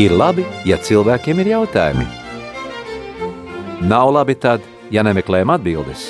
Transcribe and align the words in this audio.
Ir 0.00 0.14
labi, 0.16 0.46
ja 0.64 0.78
cilvēkiem 0.80 1.42
ir 1.42 1.48
jautājumi. 1.50 2.06
Nav 3.84 4.08
labi 4.14 4.32
tad, 4.40 4.64
ja 4.88 5.02
nemeklējam 5.04 5.50
atbildes. 5.52 6.04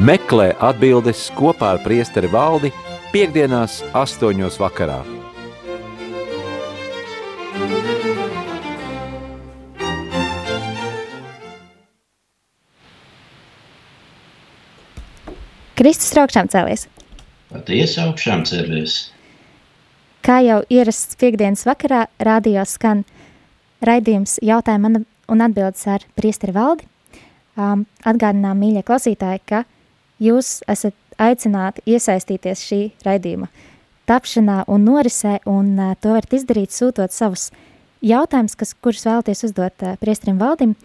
Meklē 0.00 0.48
atbildes 0.70 1.28
kopā 1.38 1.76
ar 1.76 1.82
priesteri 1.84 2.26
valdi 2.32 2.72
piekdienās 3.12 3.76
astoņos 3.94 4.58
vakarā. 4.58 4.98
Kristus 15.78 16.18
augšām 16.24 16.50
cēlies. 16.50 16.88
Patiesi 17.54 18.02
augšām 18.08 18.42
cēlies. 18.50 18.98
Kā 20.20 20.40
jau 20.44 20.60
ierasts 20.68 21.16
piekdienas 21.16 21.64
vakarā, 21.64 22.04
rādījā 22.20 22.66
skan 22.68 23.04
raidījums 23.84 24.36
jautājumu 24.44 25.00
un 25.30 25.44
atbildes 25.46 25.86
ar 25.88 26.04
priesteri 26.18 26.52
valdi. 26.52 26.84
Um, 27.60 27.86
atgādinām, 28.06 28.60
mīļie 28.60 28.82
klausītāji, 28.86 29.40
ka 29.48 29.64
jūs 30.22 30.60
esat 30.70 30.94
aicināti 31.20 31.82
iesaistīties 31.88 32.62
šī 32.64 32.80
raidījuma 33.04 33.50
tapšanā 34.10 34.64
un 34.70 34.86
norisē, 34.86 35.38
un 35.48 35.74
uh, 35.78 35.96
to 36.02 36.14
varat 36.14 36.32
izdarīt 36.34 36.74
sūtot 36.74 37.14
savus 37.14 37.48
jautājumus, 38.04 38.56
kas, 38.58 38.72
kurus 38.82 39.04
vēlaties 39.06 39.44
uzdot 39.50 39.84
uh, 39.86 39.96
priesterim 40.02 40.40
valdim, 40.40 40.76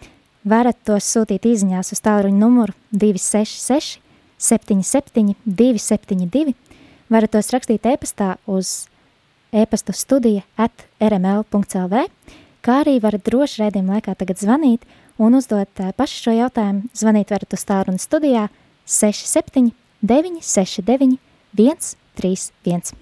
varat 0.46 0.78
tos 0.86 1.08
sūtīt 1.12 1.48
īziņās 1.52 1.92
uz 1.96 2.02
tālruņa 2.06 2.40
numuru 2.40 2.76
266 2.92 4.00
77 4.38 5.34
272, 5.46 6.54
varat 7.10 7.32
tos 7.36 7.50
rakstīt 7.54 7.88
e-pastā 7.88 8.36
uz 8.46 8.86
e-pastu 9.56 9.94
studija 9.96 10.44
at 10.60 10.84
rml.lv, 11.00 12.04
kā 12.64 12.80
arī 12.82 12.98
varat 13.02 13.24
droši 13.26 13.62
rēdījuma 13.64 13.98
laikā 13.98 14.16
tagad 14.20 14.40
zvanīt 14.42 14.84
un 15.18 15.38
uzdot 15.38 15.82
pašu 15.96 16.26
šo 16.26 16.36
jautājumu. 16.36 16.90
Zvanīt 16.96 17.32
varat 17.32 17.56
uz 17.56 17.64
tālruni 17.68 18.02
studijā 18.02 18.48
67 18.86 19.72
969 20.04 21.18
131. 21.56 22.94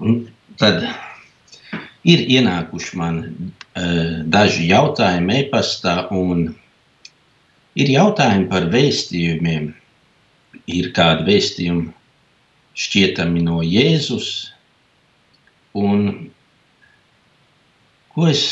Un 0.00 0.22
tad 0.56 0.86
ir 2.08 2.22
ienākuši 2.24 2.96
man 2.96 3.18
uh, 3.20 4.22
daži 4.32 4.64
jautājumi 4.70 5.42
e-pastā, 5.42 6.06
un 6.16 6.54
ir 7.78 7.92
jautājumi 7.94 8.48
par 8.50 8.68
vēstījumiem. 8.72 9.70
Ir 10.70 10.90
kādi 10.94 11.26
vēstījumi 11.26 11.88
šķietami 12.80 13.42
no 13.46 13.60
Jēzus, 13.66 14.28
un 15.78 16.04
ko 18.14 18.28
es 18.30 18.42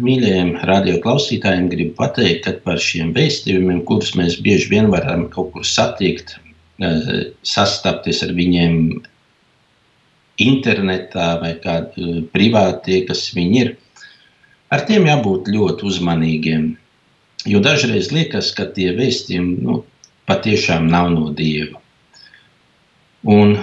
mīļajiem 0.00 0.54
radioklausītājiem 0.68 1.68
gribu 1.72 1.96
pateikt, 2.00 2.44
kad 2.46 2.60
par 2.66 2.80
šiem 2.80 3.12
vēstījumiem, 3.16 3.82
kurus 3.88 4.14
mēs 4.18 4.38
bieži 4.44 4.70
vien 4.72 4.90
varam 4.92 5.26
kaut 5.32 5.52
kur 5.56 5.66
satikt, 5.68 6.36
uh, 6.80 7.32
sastapties 7.46 8.22
ar 8.26 8.36
viņiem 8.36 8.78
internetā 10.40 11.40
vai 11.42 11.54
kādi 11.60 12.02
eh, 12.02 12.20
privātie, 12.32 13.02
kas 13.08 13.26
viņi 13.36 13.60
ir, 13.62 13.74
ar 14.72 14.84
tiem 14.88 15.06
jābūt 15.10 15.50
ļoti 15.52 15.88
uzmanīgiem. 15.90 16.70
Jo 17.48 17.62
dažreiz 17.62 18.12
liekas, 18.14 18.52
ka 18.54 18.68
tie 18.76 18.92
vēstījumi 18.96 19.56
nu, 19.66 19.80
patiešām 20.30 20.86
nav 20.90 21.10
no 21.14 21.30
Dieva. 21.34 21.80
Un 23.26 23.56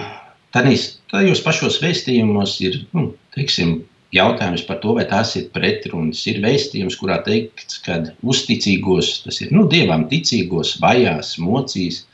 tajos 0.52 1.40
pašos 1.44 1.78
vēstījumos 1.80 2.58
ir 2.64 2.82
nu, 2.96 3.10
teiksim, 3.36 3.80
jautājums 4.16 4.66
par 4.68 4.80
to, 4.82 4.94
vai 4.98 5.06
tās 5.08 5.32
ir 5.40 5.48
pretrunas. 5.54 6.20
Ir 6.28 6.42
vēstījums, 6.44 6.98
kurā 7.00 7.20
teikts, 7.24 7.80
ka 7.84 8.02
uzticīgos, 8.20 9.20
tas 9.24 9.40
ir 9.44 9.52
nu, 9.56 9.66
dievam 9.70 10.08
ticīgos, 10.12 10.76
vajās, 10.82 11.36
mocīs, 11.40 12.04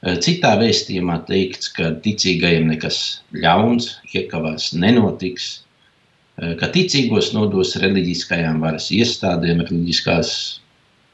Eh, 0.00 0.16
citā 0.24 0.54
vēstījumā 0.56 1.18
teikts, 1.28 1.68
ka 1.76 1.90
ticīgajiem 2.04 2.70
nekas 2.72 3.20
ļauns 3.36 3.90
iekavās 4.16 4.70
nenotiks, 4.72 5.48
eh, 6.40 6.54
ka 6.56 6.70
ticīgos 6.72 7.34
nodos 7.36 7.74
reliģiskajām 7.82 8.62
varas 8.64 8.88
iestādēm, 8.96 9.60
reliģiskās 9.68 10.30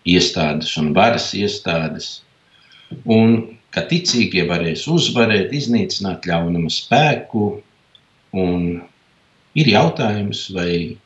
iestādes 0.06 0.72
un 0.80 0.92
varas 0.96 1.32
iestādes, 1.36 2.10
un 3.04 3.38
ka 3.74 3.84
ticīgie 3.90 4.46
varēs 4.48 4.86
uzvarēt, 4.88 5.52
iznīcināt 5.52 6.28
ļaunuma 6.28 6.70
spēku, 6.72 7.48
un 8.36 8.62
ir 9.58 9.72
jautājums, 9.72 10.46
vai 10.54 10.96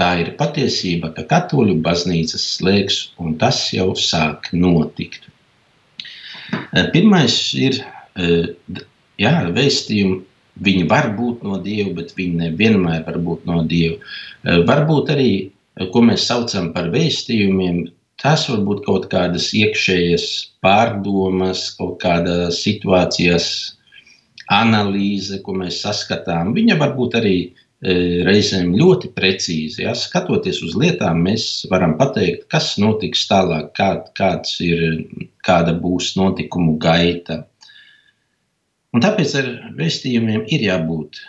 tā 0.00 0.08
ir 0.22 0.32
patiesība, 0.38 1.12
ka 1.16 1.26
katoļu 1.30 1.78
baznīcas 1.84 2.44
slēgs, 2.56 2.98
un 3.22 3.36
tas 3.38 3.60
jau 3.74 3.92
sāk 3.98 4.50
notikt. 4.56 5.28
Eh, 6.52 6.86
pirmais 6.92 7.36
ir 7.56 7.80
eh, 8.16 8.52
jā, 9.20 9.34
vēstījumi. 9.56 10.22
Viņi 10.62 10.84
var 10.84 11.14
būt 11.16 11.46
no 11.48 11.56
Dieva, 11.64 11.94
bet 11.96 12.10
viņi 12.12 12.42
nevienmēr 12.42 13.06
var 13.06 13.16
būt 13.24 13.46
no 13.48 13.62
Dieva. 13.68 13.96
Eh, 14.44 14.60
varbūt 14.68 15.12
arī, 15.14 15.32
ko 15.94 16.02
mēs 16.04 16.26
saucam 16.28 16.72
par 16.74 16.90
vēstījumiem, 16.92 17.86
tas 18.22 18.46
var 18.50 18.62
būt 18.66 18.84
kaut 18.86 19.08
kādas 19.12 19.50
iekšējas 19.58 20.26
pārdomas, 20.64 21.68
kaut 21.78 21.98
kāda 22.02 22.52
situācijas 22.54 23.48
analīze, 24.52 25.40
ko 25.42 25.56
mēs 25.58 25.82
saskatām. 25.82 26.54
Viņa 26.56 26.78
var 26.80 26.94
būt 26.98 27.18
arī 27.20 27.36
reizēm 27.82 28.76
ļoti 28.78 29.10
precīzi. 29.16 29.82
Ja? 29.82 29.94
Skatoties 29.98 30.62
uz 30.62 30.76
lietām, 30.78 31.24
mēs 31.26 31.66
varam 31.70 31.96
pateikt, 31.98 32.46
kas 32.52 32.76
notiks 32.78 33.26
tālāk, 33.30 33.72
kā, 33.74 33.90
kāds 34.18 34.60
ir, 34.62 35.02
kāda 35.42 35.74
būs 35.74 36.14
notikumu 36.16 36.76
gaita. 36.82 37.42
Un 38.92 39.02
tāpēc 39.02 39.34
ar 39.40 39.48
vēstījumiem 39.78 40.44
ir 40.52 40.66
jābūt 40.68 41.22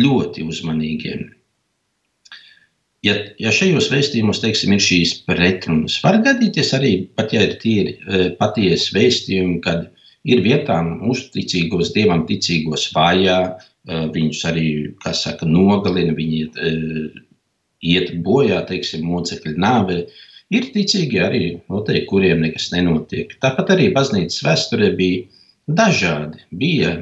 ļoti 0.00 0.46
uzmanīgiem. 0.48 1.28
Ja, 3.06 3.14
ja 3.40 3.48
šajos 3.54 3.88
vēstījumos 3.88 4.42
teiksim, 4.42 4.74
ir 4.76 4.82
šīs 4.84 5.14
pretrunas, 5.24 5.96
var 6.04 6.18
gadīties 6.24 6.74
arī, 6.76 6.92
pat 7.16 7.32
ja 7.32 7.46
ir 7.46 7.54
tīri 7.62 7.94
patiesi 8.36 8.92
vēstījumi, 8.92 9.56
kad 9.64 9.86
ir 10.28 10.42
vietām 10.44 10.98
uzticīgos, 11.08 11.94
dievam 11.94 12.26
ticīgos 12.28 12.90
vājā, 12.92 13.38
viņus 13.88 14.42
arī, 14.50 14.68
saka, 15.16 15.48
nogalina, 15.48 16.12
viņi 16.12 16.42
iet, 16.42 16.60
iet 17.80 18.12
bojā, 18.26 18.60
teiksim, 18.68 19.06
mocekļu 19.08 19.56
nāvē. 19.56 20.02
Ir 20.52 20.68
ticīgi 20.74 21.20
arī 21.24 21.44
noteikti, 21.70 22.06
kuriem 22.10 22.44
nekas 22.44 22.68
nenotiek. 22.74 23.32
Tāpat 23.40 23.76
arī 23.78 23.88
baznīcas 23.96 24.42
vēsturē 24.44 24.92
bija 24.98 25.24
dažādi. 25.80 26.42
Bija 26.50 26.96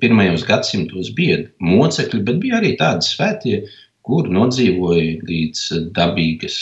pirmajos 0.00 0.46
gadsimtos 0.48 1.10
bija 1.16 1.42
mocekļi, 1.60 2.22
bet 2.24 2.40
bija 2.40 2.60
arī 2.62 2.76
tādi 2.80 3.10
svētie, 3.10 3.64
kur 4.04 4.28
nodzīvoja 4.28 5.20
līdz 5.24 5.90
dabīgas 5.96 6.58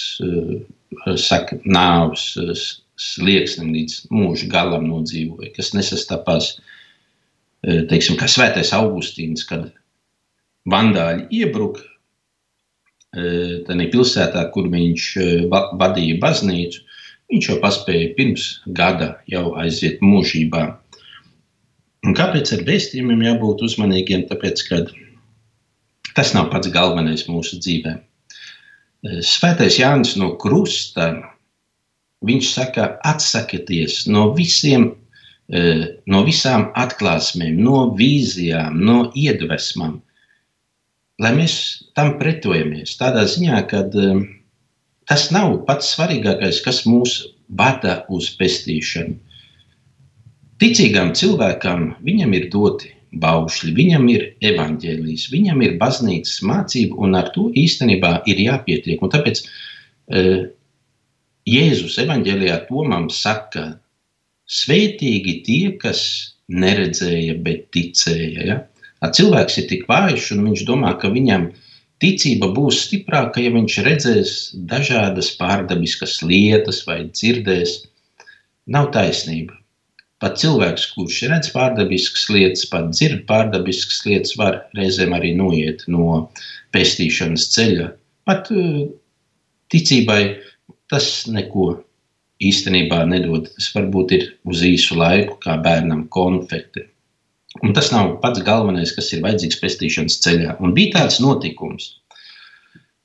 saka, 1.18 1.58
nāves 1.64 2.28
slieksnim, 3.02 3.72
līdz 3.74 4.12
mūža 4.14 4.46
galam 4.52 4.86
nodzīvoja, 4.86 5.50
kas 5.56 5.72
nesastapās 5.74 6.54
Eh, 7.62 7.84
teiksim, 7.86 8.16
kā 8.18 8.26
Svētais 8.26 8.72
Augustīns, 8.74 9.44
kad 9.46 9.68
vandāļi 10.66 11.28
iebruka 11.42 11.84
eh, 13.14 13.60
tajā 13.68 13.86
pilsētā, 13.92 14.42
kur 14.54 14.66
viņš 14.72 15.04
eh, 15.22 15.44
vadīja 15.78 16.16
baznīcu, 16.24 16.82
viņš 17.30 17.50
jau 17.52 17.58
paspēja 17.62 18.08
pirms 18.16 18.48
gada 18.78 19.12
jau 19.30 19.52
aiziet 19.62 20.02
mūžībā. 20.02 20.64
Un 22.02 22.18
kāpēc 22.18 22.50
ar 22.56 22.66
vēstījumiem 22.66 23.22
jābūt 23.28 23.62
uzmanīgiem? 23.68 24.26
Tāpēc, 24.26 24.64
ka 24.66 24.82
tas 26.16 26.32
nav 26.36 26.50
pats 26.52 26.70
galvenais 26.72 27.26
mūsu 27.28 27.58
dzīvē. 27.62 27.96
Svētais 29.26 29.80
Jānis 29.80 30.14
no 30.20 30.34
Krusta, 30.38 31.10
viņš 32.22 32.50
saka, 32.54 32.88
atsakieties 33.08 34.04
no 34.06 34.28
visiem 34.36 34.92
Eh, 35.52 35.82
no 36.08 36.22
visām 36.24 36.70
atklāsmēm, 36.78 37.58
no 37.60 37.90
vīzijām, 37.98 38.78
no 38.88 39.10
iedvesmām, 39.12 39.98
lai 41.20 41.32
mēs 41.36 41.56
tam 41.98 42.14
pretojamies. 42.20 42.94
Tādā 43.00 43.26
ziņā, 43.28 43.58
ka 43.68 43.82
eh, 43.84 44.22
tas 45.10 45.26
nav 45.34 45.58
pats 45.66 45.90
svarīgākais, 45.92 46.62
kas 46.64 46.84
mūs 46.88 47.18
vada 47.58 47.98
uz 48.08 48.30
pestīšanu. 48.38 49.18
Ticīgam 50.62 51.12
cilvēkam 51.18 51.98
viņam 52.06 52.32
ir 52.38 52.48
doti 52.48 52.94
baušļi, 53.20 53.74
viņam 53.76 54.08
ir 54.12 54.24
evaņģēlijs, 54.52 55.28
viņam 55.32 55.62
ir 55.66 55.76
baznīcas 55.80 56.40
mācība, 56.48 56.96
un 57.04 57.18
ar 57.18 57.28
to 57.34 57.50
īstenībā 57.58 58.22
ir 58.30 58.40
jāpietiek. 58.40 59.02
Un 59.02 59.12
tāpēc 59.12 59.44
uh, 59.44 60.48
Jēzus 61.48 61.98
evaņģēlijā 62.04 62.60
Tomam 62.68 63.10
saka, 63.12 63.72
Svētīgi 64.52 65.38
tie, 65.46 65.66
kas 65.80 66.00
neredzēja, 66.52 67.38
bet 67.46 67.70
ticēja. 67.72 68.46
Ja? 68.50 68.56
Cilvēks 69.16 69.58
ir 69.62 69.68
tik 69.70 69.86
vājš, 69.88 70.32
un 70.34 70.42
viņš 70.48 70.64
domā, 70.68 70.92
ka 71.00 71.08
viņam 71.14 71.48
ticība 72.02 72.50
būs 72.52 72.82
stiprāka, 72.88 73.40
ja 73.40 73.52
viņš 73.54 73.78
redzēs 73.86 74.34
dažādas 74.68 75.32
pārdabiskas 75.38 76.18
lietas 76.26 76.82
vai 76.88 77.04
dzirdēs. 77.08 77.78
Nav 78.74 78.90
taisnība. 78.94 79.56
Pat 80.22 80.38
cilvēks, 80.38 80.86
kurš 80.94 81.16
redz 81.32 81.50
pārdabiskas 81.50 82.28
lietas, 82.30 82.64
pat 82.70 82.92
dzird 82.94 83.24
pārdabiskas 83.26 84.04
lietas, 84.06 84.36
var 84.38 84.60
reizēm 84.78 85.16
arī 85.16 85.32
noiet 85.34 85.82
no 85.90 86.28
pestīšanas 86.74 87.48
ceļa. 87.56 87.88
Pat 88.28 88.52
uh, 88.54 88.84
ticībai 89.74 90.20
tas 90.92 91.08
neko 91.26 91.72
īstenībā 92.42 93.02
nedod. 93.08 93.48
Tas 93.56 93.70
varbūt 93.74 94.14
ir 94.16 94.28
uz 94.48 94.62
īsu 94.66 94.98
laiku, 94.98 95.38
kā 95.42 95.56
bērnam 95.62 96.06
konfekti. 96.12 96.86
Un 97.62 97.74
tas 97.76 97.90
nav 97.92 98.16
pats 98.22 98.42
galvenais, 98.46 98.94
kas 98.96 99.10
ir 99.12 99.22
vajadzīgs 99.24 99.60
pestīšanas 99.60 100.20
ceļā. 100.24 100.56
Un 100.64 100.72
bija 100.76 100.98
tāds 101.00 101.18
notikums. 101.22 101.90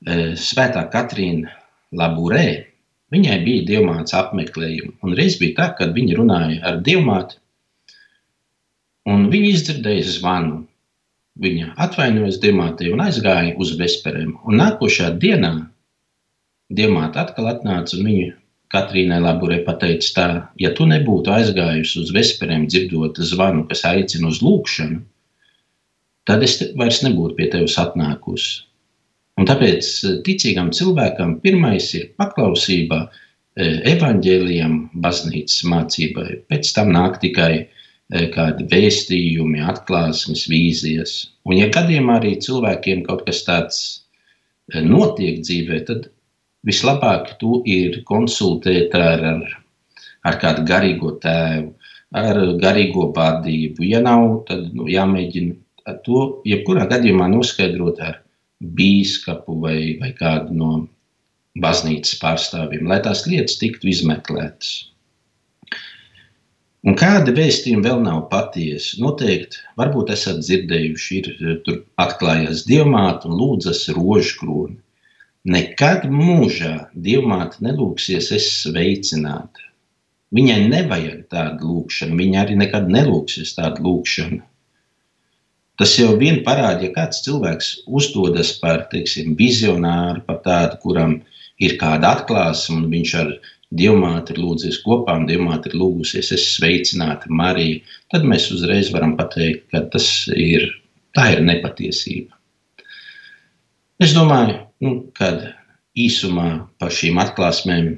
E, 0.07 0.35
Svētā 0.39 0.85
Katrīna 0.93 1.51
Laburē, 1.97 2.47
viņai 3.13 3.37
bija 3.45 3.65
dievmātes 3.71 4.15
apmeklējumi. 4.17 4.95
Un 5.03 5.15
reiz 5.19 5.37
bija 5.41 5.57
tā, 5.59 5.67
kad 5.79 5.93
viņa 5.95 6.17
runāja 6.19 6.57
ar 6.69 6.81
dievmāti, 6.83 7.39
un 9.07 9.29
viņa 9.33 9.53
izdzirdēja 9.53 10.07
zvanu. 10.17 10.65
Viņa 11.37 11.75
atvainojās 11.85 12.39
dievmātei 12.41 12.89
un 12.89 13.03
aizgāja 13.03 13.53
uz 13.61 13.75
vesperēm. 13.77 14.31
Un 14.49 14.57
nākošā 14.57 15.11
dienā 15.21 15.53
dievmāte 16.73 17.21
atkal 17.21 17.51
atnāca 17.51 17.93
un 17.99 18.07
viņu 18.09 18.31
Katrīnai 18.73 19.21
Laburē 19.23 19.61
pateica 19.63 20.09
tā, 20.15 20.27
ja 20.59 20.73
tu 20.75 20.87
nebūtu 20.89 21.31
aizgājusi 21.31 22.01
uz 22.01 22.09
vesperēm 22.15 22.65
dzirdot 22.67 23.21
zvanu, 23.23 23.63
kas 23.69 23.85
aicina 23.87 24.27
uz 24.27 24.41
lūgšanu, 24.43 24.99
tad 26.27 26.43
es 26.43 26.57
vairs 26.75 26.99
nebūtu 27.05 27.37
pie 27.37 27.47
tevis 27.53 27.77
atnākusi. 27.79 28.66
Un 29.37 29.45
tāpēc 29.45 29.87
eh, 30.09 30.17
ticīgam 30.25 30.71
cilvēkam 30.73 31.37
pirmais 31.43 31.91
ir 31.97 32.09
paklausība 32.17 33.03
eh, 33.05 33.77
evaņģēlijam, 33.93 34.77
baznīcas 35.03 35.61
mācībai. 35.73 36.41
Pēc 36.49 36.73
tam 36.73 36.91
nāk 36.95 37.19
tikai 37.21 37.51
eh, 37.61 38.25
kādi 38.33 38.65
vēstījumi, 38.71 39.61
atklāsmes, 39.73 40.47
vīzijas. 40.49 41.15
Un 41.45 41.61
ja 41.61 41.69
gadījumā 41.73 42.17
arī 42.21 42.35
cilvēkiem 42.43 43.05
kaut 43.05 43.25
kas 43.29 43.43
tāds 43.47 43.81
notiek 44.83 45.39
dzīvē, 45.45 45.83
tad 45.87 46.09
vislabāk 46.67 47.37
to 47.39 47.61
ir 47.63 48.01
konsultēt 48.09 48.95
ar, 48.99 49.21
ar, 49.23 49.53
ar 50.27 50.39
kādu 50.41 50.65
garīgo 50.67 51.13
tēvu, 51.23 51.71
ar 52.19 52.41
garīgo 52.59 53.11
vadību. 53.15 53.85
Ja 53.87 54.01
nav, 54.03 54.41
tad 54.49 54.73
nu, 54.75 54.89
jāmēģina 54.91 55.95
to 56.03 56.41
jebkurā 56.43 56.89
gadījumā 56.89 57.29
noskaidrot 57.31 58.01
ar 58.03 58.17
bīskapu 58.61 59.57
vai, 59.61 59.79
vai 60.01 60.11
kādu 60.17 60.55
no 60.57 60.71
baznīcas 61.61 62.17
pārstāvjiem, 62.21 62.87
lai 62.89 62.99
tās 63.05 63.25
lietas 63.29 63.57
tiktu 63.61 63.89
izmeklētas. 63.91 64.71
Un 66.87 66.95
kāda 66.95 67.33
vēstījuma 67.35 67.83
vēl 67.83 68.01
nav 68.05 68.19
patiesa? 68.31 68.99
Noteikti, 69.03 69.59
varbūt 69.79 70.11
esat 70.13 70.39
dzirdējuši, 70.43 71.17
ir 71.19 71.57
tur 71.65 71.81
atklājās 71.99 72.63
diamāta 72.69 73.27
un 73.27 73.35
lūdzas 73.41 73.87
rožu 73.97 74.37
kroni. 74.39 74.77
Nekad 75.47 76.05
mūžā 76.11 76.73
dievmāte 77.07 77.63
nelūksies, 77.65 78.29
es 78.35 78.47
sveicināta. 78.61 79.65
Viņai 80.35 80.59
nevajag 80.67 81.21
tādu 81.31 81.69
lūgšanu, 81.71 82.17
viņa 82.19 82.39
arī 82.43 82.57
nekad 82.59 82.89
nelūksies 82.91 83.53
tādu 83.55 83.85
lūgšanu. 83.85 84.41
Tas 85.77 85.93
jau 85.99 86.15
vien 86.17 86.39
parāda, 86.45 86.87
ja 86.87 86.93
kāds 86.95 87.21
cilvēks 87.25 87.67
uzdodas 87.99 88.55
par, 88.61 88.87
teiksim, 88.91 89.35
vizionāru, 89.37 90.23
par 90.25 90.39
tādu, 90.45 90.79
kuram 90.81 91.19
ir 91.61 91.77
kāda 91.81 92.15
atklāsme, 92.17 92.81
un 92.81 92.89
viņš 92.93 93.13
ar 93.21 93.37
Dievmāti 93.77 94.31
ir 94.31 94.37
lūdzies 94.39 94.77
kopā, 94.79 95.17
un 95.19 95.25
Dievmāte 95.27 95.67
ir 95.67 95.75
lūgusies, 95.75 96.29
es 96.31 96.45
sveicinātu 96.53 97.27
Mariju, 97.35 97.81
tad 98.13 98.23
mēs 98.23 98.47
uzreiz 98.55 98.93
varam 98.93 99.17
pateikt, 99.19 99.65
ka 99.73 99.81
tas 99.91 100.07
ir, 100.31 100.69
ir 101.19 101.41
nepatiesība. 101.43 102.31
Es 103.99 104.13
domāju, 104.15 104.61
nu, 104.85 104.93
kad 105.17 105.49
īsumā 105.99 106.47
par 106.79 106.93
šīm 106.93 107.19
atklāsmēm 107.19 107.89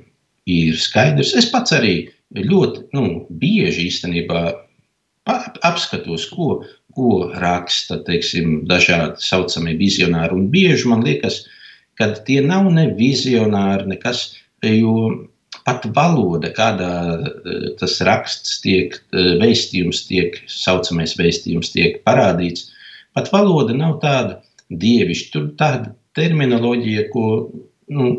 ir 0.49 0.79
skaidrs. 0.79 1.35
Es 1.37 1.49
pats 1.51 1.75
arī 1.75 1.93
ļoti 2.33 2.87
nu, 2.97 3.27
bieži 3.29 3.89
īstenībā 3.91 4.43
apskatos, 5.65 6.27
ko, 6.33 6.61
ko 6.95 7.29
raksta 7.41 7.99
teiksim, 8.07 8.63
dažādi 8.69 9.23
saucamie 9.23 9.75
vizionāri. 9.79 10.35
Un 10.35 10.47
bieži 10.53 10.89
man 10.91 11.03
liekas, 11.05 11.43
ka 11.99 12.11
tie 12.27 12.39
nav 12.45 12.69
ne 12.73 12.87
vizionāri, 12.97 13.89
nekas, 13.93 14.29
jo 14.65 14.95
pat 15.65 15.85
valoda, 15.95 16.51
kādā 16.55 16.93
eh, 17.19 17.69
tas 17.79 17.99
raksts 18.05 18.59
tiek, 18.63 18.95
eh, 19.13 19.33
vēstījums 19.41 20.05
tiek, 20.09 20.39
saucamais 20.49 21.15
vēstījums 21.19 21.73
tiek 21.75 22.01
parādīts, 22.07 22.69
pat 23.17 23.31
valoda 23.33 23.75
nav 23.77 23.99
tāda 24.03 24.39
dievišķa. 24.69 25.31
Tur 25.33 25.49
tāda 25.59 25.93
terminoloģija, 26.17 27.07
ko 27.13 27.25
nu, 27.95 28.09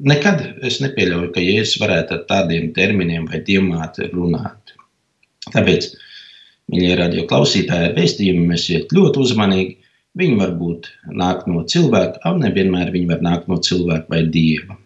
nekad 0.00 0.42
es 0.66 0.80
nepieļauju, 0.84 1.32
ka 1.34 1.44
Jēzus 1.44 1.80
varētu 1.82 2.16
ar 2.16 2.24
tādiem 2.30 2.72
terminiem 2.76 3.28
vai 3.30 3.42
diamāti 3.46 4.10
runāt. 4.14 4.59
Tāpēc, 5.48 5.88
mīļie 6.70 6.96
radio 7.00 7.24
klausītāji, 7.30 7.90
ar 7.90 7.96
vēstījumu 7.96 8.44
mēs 8.52 8.66
iet 8.74 8.92
ļoti 8.96 9.24
uzmanīgi. 9.24 9.76
Viņi 10.20 10.36
var 10.40 10.52
būt 10.58 10.88
nāk 11.16 11.46
no 11.48 11.62
cilvēka, 11.70 12.20
un 12.28 12.42
nevienmēr 12.44 12.90
viņi 12.92 13.10
var 13.12 13.24
nākt 13.24 13.48
no 13.50 13.60
cilvēka 13.62 14.10
vai 14.10 14.24
dieva. 14.34 14.76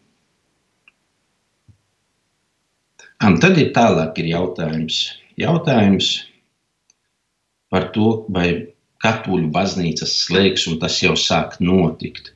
Un 3.24 3.38
tad 3.40 3.56
ir 3.58 3.72
tālāk 3.72 4.18
ir 4.20 4.28
jautājums, 4.34 5.00
jautājums 5.40 6.10
par 7.72 7.88
to, 7.94 8.10
vai 8.28 8.74
katoļu 9.04 9.48
baznīcas 9.54 10.12
slēgs, 10.26 10.68
un 10.70 10.78
tas 10.82 10.98
jau 11.02 11.14
sāk 11.18 11.56
notikt. 11.60 12.34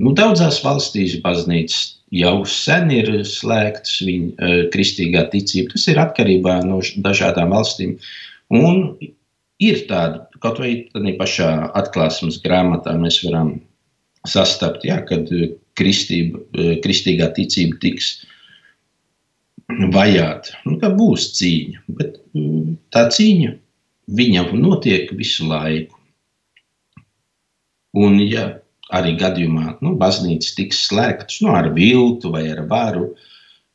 Nu, 0.00 0.14
daudzās 0.16 0.62
valstīs 0.64 1.18
baznīcas 1.22 2.00
jau 2.14 2.36
sen 2.48 2.92
ir 2.94 3.10
slēgtas, 3.28 3.98
viņa 4.06 4.30
uh, 4.30 4.62
kristīgā 4.74 5.26
ticība. 5.32 5.74
Tas 5.74 5.88
ir 5.90 6.00
atkarībā 6.02 6.60
no 6.68 6.80
dažādām 7.04 7.54
valstīm. 7.54 7.96
Un 8.54 8.96
ir 9.62 9.84
tāda, 9.88 10.26
kaut 10.42 10.60
vai 10.62 10.76
tādā 10.92 11.14
pašā 11.18 11.50
atklāsmes 11.80 12.40
grāmatā 12.44 12.94
mēs 13.00 13.22
varam 13.26 13.56
sastapt, 14.28 14.84
ja, 14.88 15.00
kad 15.04 15.28
kristība, 15.78 16.40
kristīgā 16.84 17.28
ticība 17.36 17.78
tiks 17.82 18.14
vajāta. 19.94 20.58
Nu, 20.66 20.78
būs 20.78 21.30
cīņa, 21.38 21.84
bet 21.98 22.18
tā 22.94 23.06
cīņa 23.12 23.54
viņa 24.18 24.46
notiek 24.52 25.12
visu 25.16 25.48
laiku. 25.48 25.98
Un, 27.94 28.18
ja 28.20 28.48
arī 28.92 29.14
gadījumā 29.20 29.78
nu, 29.84 29.94
baznīcas 30.00 30.56
tiks 30.58 30.84
slēgtas 30.88 31.40
nu, 31.44 31.54
ar 31.56 31.70
viltu 31.76 32.32
vai 32.34 32.44
ar 32.52 32.64
varu, 32.68 33.12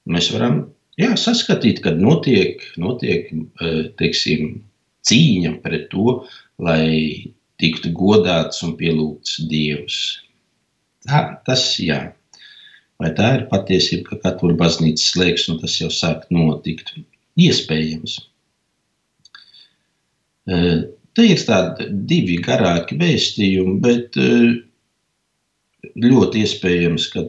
mēs 0.09 0.29
varam 0.35 0.61
jā, 0.99 1.15
saskatīt, 1.17 1.81
ka 1.85 1.95
notiek, 1.97 2.61
notiek 2.81 3.31
eh, 3.31 3.89
teiksim, 3.99 4.59
cīņa 5.09 5.55
pret 5.63 5.87
to, 5.93 6.19
lai 6.61 7.33
tiktu 7.59 7.91
godāts 7.95 8.61
un 8.63 8.75
pielūgts 8.79 9.39
Dievs. 9.49 9.99
Tā, 11.07 11.41
tas 11.47 11.63
jā. 11.81 12.01
Vai 12.99 13.13
tā 13.15 13.29
ir 13.37 13.45
patiesība, 13.51 14.09
ka 14.09 14.19
katoļu 14.25 14.57
baznīca 14.59 15.01
slēgs 15.01 15.47
un 15.51 15.59
tas 15.61 15.77
jau 15.79 15.87
sāk 15.93 16.25
notikt? 16.35 16.91
Iespējams. 17.39 18.17
Eh, 20.49 20.81
te 21.15 21.27
ir 21.31 21.43
tādi 21.47 21.87
divi 22.09 22.39
garāki 22.43 22.97
vēstījumi, 22.99 23.77
bet 23.83 24.19
eh, 24.19 24.59
ļoti 26.00 26.43
iespējams, 26.45 27.07
ka 27.13 27.25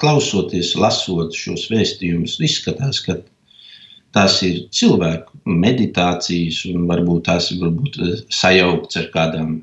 klausoties, 0.00 0.74
lasot 0.80 1.36
šos 1.36 1.66
vēstījumus, 1.72 2.38
izskatās, 2.44 3.02
ka 3.04 3.18
tās 4.16 4.38
ir 4.46 4.62
cilvēku 4.74 5.42
meditācijas, 5.48 6.62
un 6.72 6.86
varbūt 6.90 7.26
tās 7.28 7.50
ir 7.52 7.60
varbūt 7.66 8.00
eh, 8.04 8.14
sajauktas 8.32 9.02
ar 9.02 9.10
kādām 9.14 9.58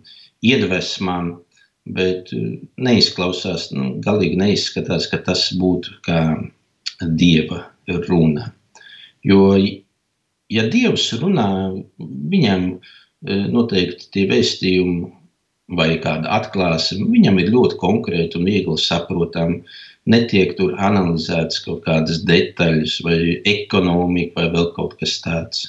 iedvesmām, 0.46 1.34
bet 1.96 2.32
neizklausās, 2.82 3.70
nu, 3.74 3.96
galīgi 4.06 4.38
neizskatās, 4.42 5.10
ka 5.12 5.20
tas 5.26 5.48
būtu 5.58 6.00
kā 6.06 6.22
dieva 7.18 7.66
runa. 8.08 8.52
Jo 9.26 9.52
ja 10.54 10.66
Dievs 10.70 11.10
runā, 11.22 11.48
viņam 12.32 12.66
e, 12.74 12.78
noteikti 13.52 14.10
tie 14.14 14.26
vēstījumi 14.30 15.12
vai 15.68 15.96
kāda 16.02 16.30
atklāsme, 16.38 17.08
viņam 17.10 17.40
ir 17.42 17.52
ļoti 17.54 17.78
konkrēti 17.82 18.40
un 18.40 18.50
viegli 18.50 18.78
saprotami. 18.78 19.64
netiek 20.06 20.52
tur 20.58 20.76
analizētas 20.78 21.64
kaut 21.66 21.80
kādas 21.86 22.20
detaļas, 22.30 23.00
vai 23.02 23.42
ekonomika, 23.42 24.36
vai 24.38 24.52
vēl 24.54 24.68
kaut 24.76 24.94
kas 25.00 25.18
tāds. 25.24 25.64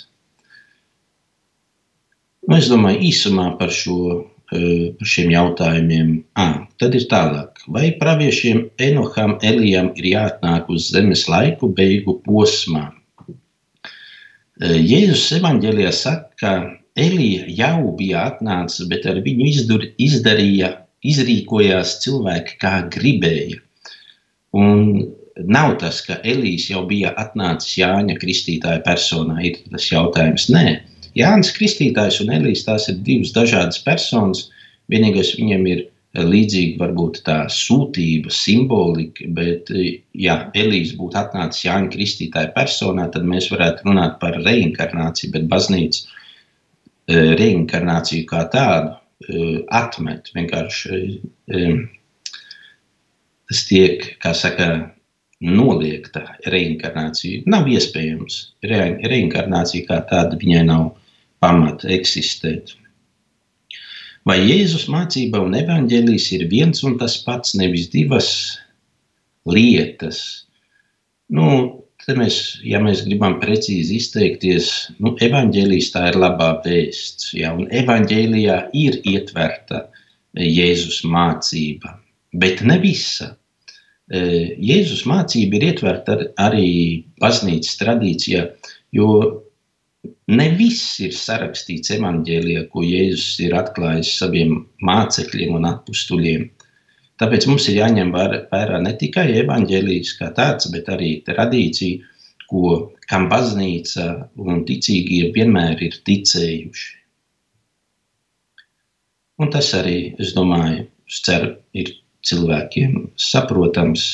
Nu, 2.46 2.58
es 2.58 2.68
domāju, 2.68 3.00
īsumā 3.08 3.46
par, 3.58 3.72
šo, 3.72 4.26
eh, 4.52 4.92
par 4.98 5.08
šiem 5.08 5.32
jautājumiem. 5.32 6.10
À, 6.36 6.68
tad 6.78 6.94
ir 6.94 7.08
tālāk. 7.08 7.64
Vai 7.66 7.96
praviešiem 7.96 8.70
Enoham 8.78 9.38
Elijam 9.42 9.90
ir 9.96 10.04
jāatnāk 10.04 10.68
uz 10.68 10.90
zemes 10.92 11.26
laiku 11.28 11.72
beigu 11.72 12.20
posmā? 12.28 12.92
Eh, 14.60 14.76
Jēzus 14.76 15.32
evanģēlijā 15.40 15.92
saka, 15.92 16.30
ka 16.36 16.52
Elija 16.96 17.44
jau 17.52 17.92
bija 17.98 18.24
atnācis, 18.30 18.86
bet 18.88 19.04
ar 19.08 19.20
viņu 19.24 19.46
izdur, 19.50 19.84
izdarīja, 20.00 20.72
izrīkojās 21.06 21.98
cilvēki, 22.04 22.56
kā 22.62 22.74
gribēja. 22.94 23.60
Un 24.56 24.80
nav 25.44 25.76
tas, 25.82 26.00
ka 26.06 26.16
Elijas 26.24 26.70
jau 26.70 26.86
bija 26.88 27.12
atnācis 27.20 27.76
Jāņa 27.82 28.16
Kristītāja 28.22 28.80
personā, 28.86 29.36
ir 29.44 29.60
tas 29.68 29.90
jautājums. 29.90 30.48
Nē, 30.54 30.78
Jānis 31.16 31.52
Kristītājs 31.56 32.22
un 32.24 32.32
Elijas 32.38 32.64
tās 32.64 32.88
ir 32.92 32.98
divas 33.04 33.34
dažādas 33.36 33.82
personas. 33.84 34.46
Vienīgais 34.92 35.34
viņam 35.36 35.68
ir 35.68 35.84
līdzīga 36.16 36.80
varbūt 36.80 37.20
tā 37.26 37.38
sūtība, 37.52 38.32
simbolika, 38.32 39.26
bet, 39.36 39.68
ja 40.16 40.38
Elijas 40.56 40.94
būtu 40.96 41.20
atnācis 41.20 41.66
Jāņa 41.66 41.92
Kristītāja 41.92 42.54
personā, 42.56 43.10
tad 43.12 43.28
mēs 43.28 43.50
varētu 43.52 43.88
runāt 43.88 44.16
par 44.22 44.40
reinkarnāciju, 44.46 45.34
bet 45.36 45.50
baznīca 45.52 46.06
reinkarnāciju 47.08 48.26
kā 48.30 48.44
tādu 48.52 48.94
e, 48.94 49.62
atmet. 49.74 50.32
Vienkārši 50.34 51.00
e, 51.00 51.66
tas 53.46 53.62
tiek, 53.68 54.08
kā 54.22 54.34
saka, 54.34 54.68
noliegta 55.44 56.22
reinkarnācija. 56.48 57.44
Nav 57.50 57.68
iespējams. 57.68 58.38
Re, 58.64 58.80
reinkarnācija 59.04 59.86
kā 59.88 60.00
tāda 60.10 60.38
viņai 60.40 60.64
nav 60.70 60.90
pamata 61.44 61.90
eksistēt. 61.92 62.72
Vai 64.26 64.40
Jēzus 64.42 64.88
mācība 64.90 65.38
un 65.44 65.54
evaņģēlijas 65.54 66.30
ir 66.34 66.46
viens 66.50 66.82
un 66.82 66.96
tas 66.98 67.14
pats, 67.22 67.54
nevis 67.54 67.86
divas 67.92 68.28
lietas? 69.46 70.48
Nu, 71.30 71.84
mēs, 72.14 72.60
ja 72.62 72.78
mēs 72.78 73.02
gribam 73.08 73.40
precīzi 73.42 73.98
izteikties, 73.98 74.70
nu, 75.02 75.16
evaņģēlijas 75.26 75.92
tā 75.96 76.06
ir 76.12 76.20
labā 76.22 76.52
vēsts, 76.62 77.32
ja, 77.34 77.50
un 77.56 77.66
evaņģēlijā 77.74 78.58
ir 78.78 79.00
ietverta 79.10 79.88
Jēzus 80.36 81.02
mācība 81.10 81.96
bet 82.38 82.62
ne 82.66 82.78
visa. 82.82 83.32
E, 84.06 84.20
Jēzus 84.62 85.04
mācība 85.08 85.58
ir 85.58 85.66
ietverta 85.72 86.18
arī 86.42 86.68
baznīcas 87.22 87.78
tradīcijā, 87.80 88.44
jo 88.94 89.08
ne 90.30 90.48
viss 90.58 91.00
ir 91.02 91.14
sarakstīts 91.16 91.94
evanģēlijā, 91.96 92.66
ko 92.72 92.84
Jēzus 92.86 93.40
ir 93.46 93.56
atklājis 93.58 94.14
saviem 94.20 94.60
mācekļiem 94.86 95.56
un 95.58 95.68
apstuļiem. 95.72 96.46
Tāpēc 97.20 97.46
mums 97.48 97.66
ir 97.70 97.78
jāņem 97.78 98.12
vērā 98.12 98.80
ne 98.82 98.92
tikai 99.00 99.30
evanģēlijas 99.42 100.12
kā 100.18 100.28
tāds, 100.36 100.68
bet 100.72 100.90
arī 100.92 101.14
tradīcija, 101.24 102.12
ko, 102.50 102.92
kam 103.10 103.30
baznīca 103.30 104.06
un 104.36 104.62
ticīgie 104.68 105.30
vienmēr 105.34 105.80
ir 105.86 105.96
ticējuši. 106.06 106.92
Un 109.42 109.50
tas 109.52 109.68
arī, 109.76 109.96
es 110.22 110.32
domāju, 110.36 110.86
es 111.08 111.20
ceru, 111.24 111.54
ir 111.76 111.92
cilvēkiem 112.26 113.10
saprotams. 113.20 114.06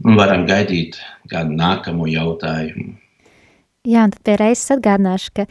Un 0.00 0.16
varam 0.16 0.46
gaidīt 0.48 0.98
kādu 1.28 1.56
nākamo 1.56 2.08
jautājumu. 2.08 2.96
Jā, 3.88 4.04
un 4.04 4.12
tad 4.12 4.20
pie 4.24 4.36
reizes 4.36 4.74
atgādināšu, 4.76 5.32
ka 5.36 5.46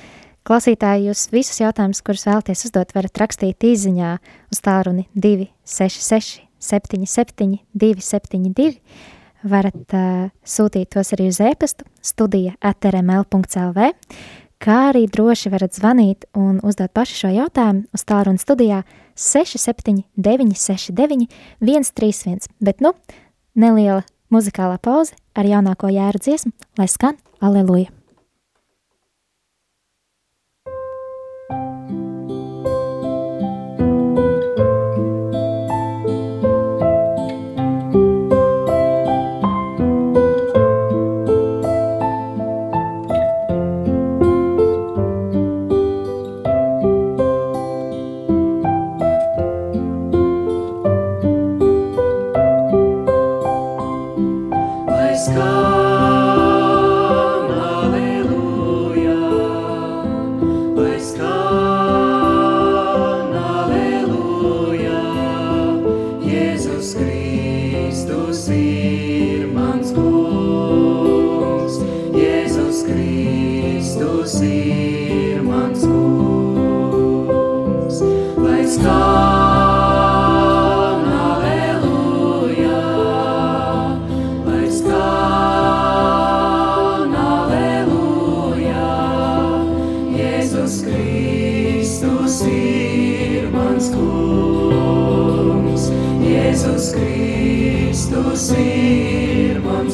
klausītāji 0.49 1.09
jūs 1.09 1.27
visus 1.33 1.61
jautājumus, 1.61 2.01
kurus 2.05 2.25
vēlaties 2.25 2.65
uzdot, 2.69 2.93
varat 2.97 3.21
rakstīt 3.21 3.65
īziņā 3.69 4.15
uz 4.49 4.61
tālruni 4.65 5.05
266 5.13 6.41
77 6.59 7.59
272. 7.77 8.79
Varat 9.49 9.95
uh, 9.95 10.27
sūtīt 10.43 10.89
tos 10.97 11.13
arī 11.15 11.29
uz 11.31 11.39
e-pastu 11.39 11.85
studija 12.03 12.57
atrml.lv 12.59 13.91
kā 14.59 14.77
arī 14.89 15.05
droši 15.07 15.51
varat 15.53 15.77
zvanīt 15.77 16.27
un 16.35 16.59
uzdot 16.65 16.91
paši 16.95 17.21
šo 17.21 17.31
jautājumu 17.37 17.85
uz 17.95 18.03
tālruni 18.07 18.41
studijā 18.41 18.81
67 19.15 20.03
969 20.19 21.29
131, 21.63 22.49
bet 22.59 22.83
nu, 22.83 22.91
neliela 23.55 24.03
muzikālā 24.33 24.81
pauze 24.83 25.15
ar 25.35 25.47
jaunāko 25.47 25.93
jēru 25.93 26.21
dziesmu, 26.25 26.51
lai 26.79 26.91
skan 26.91 27.15
Aleluja! 27.39 27.98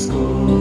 Kristus 0.07 0.54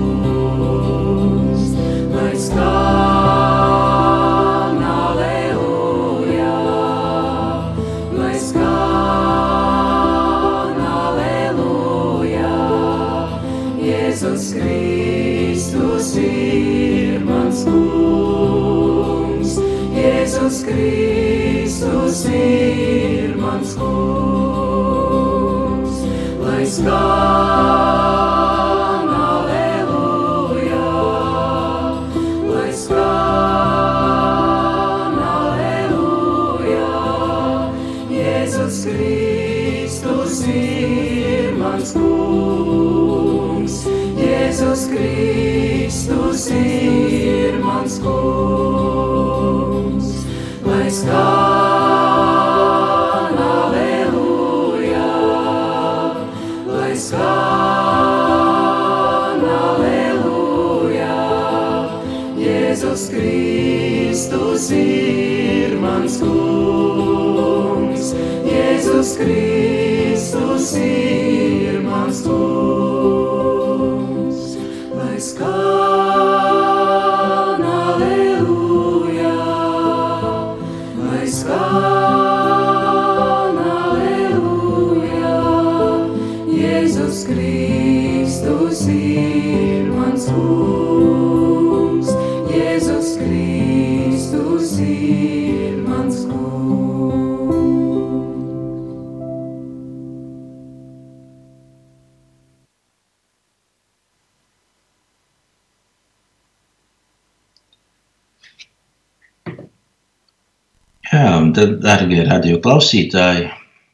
Tad, 111.52 111.78
darbie 111.84 112.22
radio 112.24 112.58
klausītāji, 112.64 113.48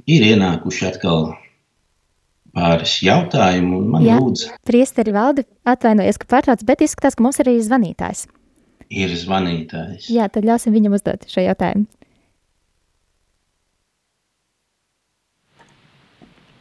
ir 0.06 0.26
ienākuši 0.32 0.86
atkal 0.90 1.32
pāris 2.54 2.98
jautājumu. 3.06 3.80
Man 3.94 4.04
Jā, 4.06 4.18
lūdzu, 4.20 4.50
priesteri 4.66 5.14
valdi, 5.14 5.46
atvainojies, 5.68 6.20
ka 6.20 6.28
pārtrauc, 6.36 6.62
bet 6.68 6.84
izskatās, 6.86 7.16
ka 7.18 7.24
mums 7.26 7.40
ir 7.42 7.50
arī 7.50 7.62
zvanītājs. 7.66 8.26
Ir 8.90 9.14
zvanītājs. 9.14 10.10
Jā, 10.10 10.26
tad 10.32 10.46
ļausim 10.46 10.74
viņam 10.74 10.98
uzdot 10.98 11.26
šo 11.30 11.44
jautājumu. 11.46 11.86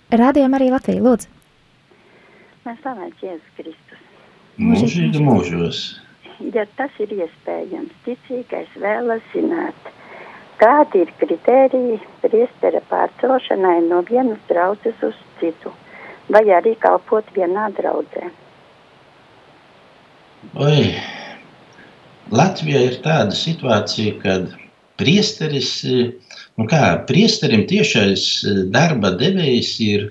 Rādījām 0.10 0.55
arī 0.58 0.72
Latviju, 0.74 1.05
lūdzu. 1.05 1.29
Mēs 2.65 2.79
slavēts 2.81 3.25
Jēzus 3.25 3.58
Kristus. 3.58 4.05
Mūžīgi 4.60 5.22
mūžos. 5.22 5.81
Ja 6.55 6.65
tas 6.79 6.93
ir 7.03 7.12
iespējams, 7.13 7.93
ticīgais 8.05 8.74
vēlas 8.81 9.25
zināt, 9.34 9.89
Kādi 10.60 11.06
ir 11.06 11.12
kritēriji 11.22 12.00
priestera 12.20 12.82
pārcelšanai 12.89 13.78
no 13.86 14.01
vienas 14.08 14.39
draudzes 14.50 14.98
uz 15.08 15.20
citu, 15.39 15.72
vai 16.28 16.44
arī 16.51 16.74
kalpot 16.84 17.30
vienā 17.36 17.70
draudzē? 17.78 18.28
Oi, 20.60 20.89
Latvijā 22.32 22.82
ir 22.89 22.98
tāda 23.06 23.36
situācija, 23.36 24.18
kad 24.24 24.51
priesteris, 25.00 25.72
nu 26.60 26.68
kā, 26.68 26.82
priesterim 27.08 27.63
tiešais 27.70 28.25
eh, 28.44 28.63
darba 28.74 29.13
devējs 29.20 29.70
ir, 29.86 30.10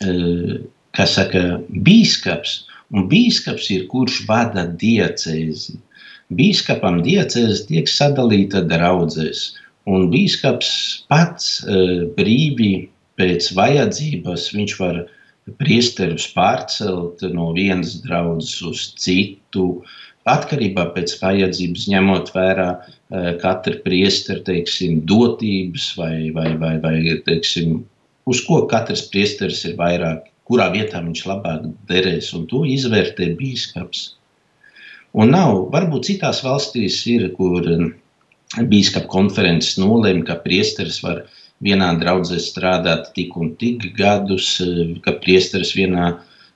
eh, 0.00 0.54
kā 0.96 1.06
saka, 1.08 1.42
bīskaps, 1.68 2.62
un 2.94 3.04
bīskaps 3.10 3.68
ir 3.74 3.84
kurš 3.92 4.22
vada 4.30 4.64
diecēzi. 4.64 5.76
Bīskapam 6.32 7.02
diecēzi 7.04 7.66
tiek 7.68 7.90
sadalīta 7.90 8.64
draudzēs. 8.64 9.44
Un 9.90 10.08
bīskaps 10.12 10.70
pats 11.12 11.58
uh, 11.68 12.06
brīvi 12.16 12.88
pēc 13.20 13.50
vajadzības 13.56 14.48
viņš 14.56 14.74
var 14.80 15.02
priesterus 15.60 16.30
pārcelt 16.32 17.20
no 17.36 17.50
vienas 17.56 17.98
draudzes 18.04 18.62
uz 18.64 18.84
citu, 19.00 19.82
atkarībā 20.24 20.86
pēc 20.94 21.18
vajadzības, 21.20 21.88
ņemot 21.92 22.32
vērā 22.32 22.68
uh, 22.80 23.32
katra 23.42 23.76
priestera 23.84 24.40
teiksim, 24.46 25.02
dotības 25.08 25.90
vai, 26.00 26.30
vai, 26.36 26.54
vai, 26.60 26.78
vai 26.80 26.96
teiksim, 27.26 27.82
uz 28.24 28.40
ko 28.46 28.62
katrs 28.70 29.04
priesteris 29.12 29.66
ir 29.68 29.76
vairāk, 29.80 30.30
kurā 30.48 30.70
vietā 30.72 31.00
viņš 31.04 31.24
labāk 31.28 31.68
derēs, 31.88 32.32
un 32.36 32.48
to 32.48 32.64
izvērtē 32.68 33.34
bīskaps. 33.36 34.14
Un 35.14 35.30
nav, 35.30 35.68
varbūt 35.70 36.08
citās 36.08 36.40
valstīs 36.42 36.96
ir, 37.06 37.28
kur 37.36 37.68
Bīskapa 38.54 39.08
konferences 39.10 39.78
nolēma, 39.80 40.24
ka 40.28 40.36
priesteris 40.44 41.00
var 41.02 41.24
vienā 41.64 41.88
draudzē 41.98 42.38
strādāt 42.42 43.10
tik 43.16 43.36
un 43.40 43.54
tik 43.58 43.88
gadus, 43.98 44.60
ka 45.02 45.16
priesteris 45.22 45.74
vienā 45.74 46.12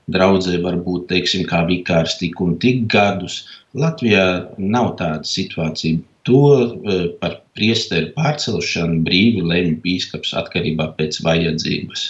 draudzē 0.09 0.61
var 0.63 0.79
būt, 0.85 1.09
teiksim, 1.11 1.45
kā 1.49 1.65
vikārs 1.69 2.19
tik 2.21 2.41
un 2.45 2.57
tik 2.63 2.87
gadus. 2.93 3.43
Latvijā 3.77 4.25
nav 4.59 4.95
tāda 5.01 5.27
situācija. 5.29 6.01
To 6.29 6.41
e, 6.61 6.97
par 7.21 7.39
priesteru 7.57 8.13
pārcelšanu 8.17 9.03
brīvi 9.07 9.45
lemj 9.45 9.77
bīskaps 9.85 10.35
atkarībā 10.37 10.91
pēc 10.99 11.21
vajadzības. 11.25 12.07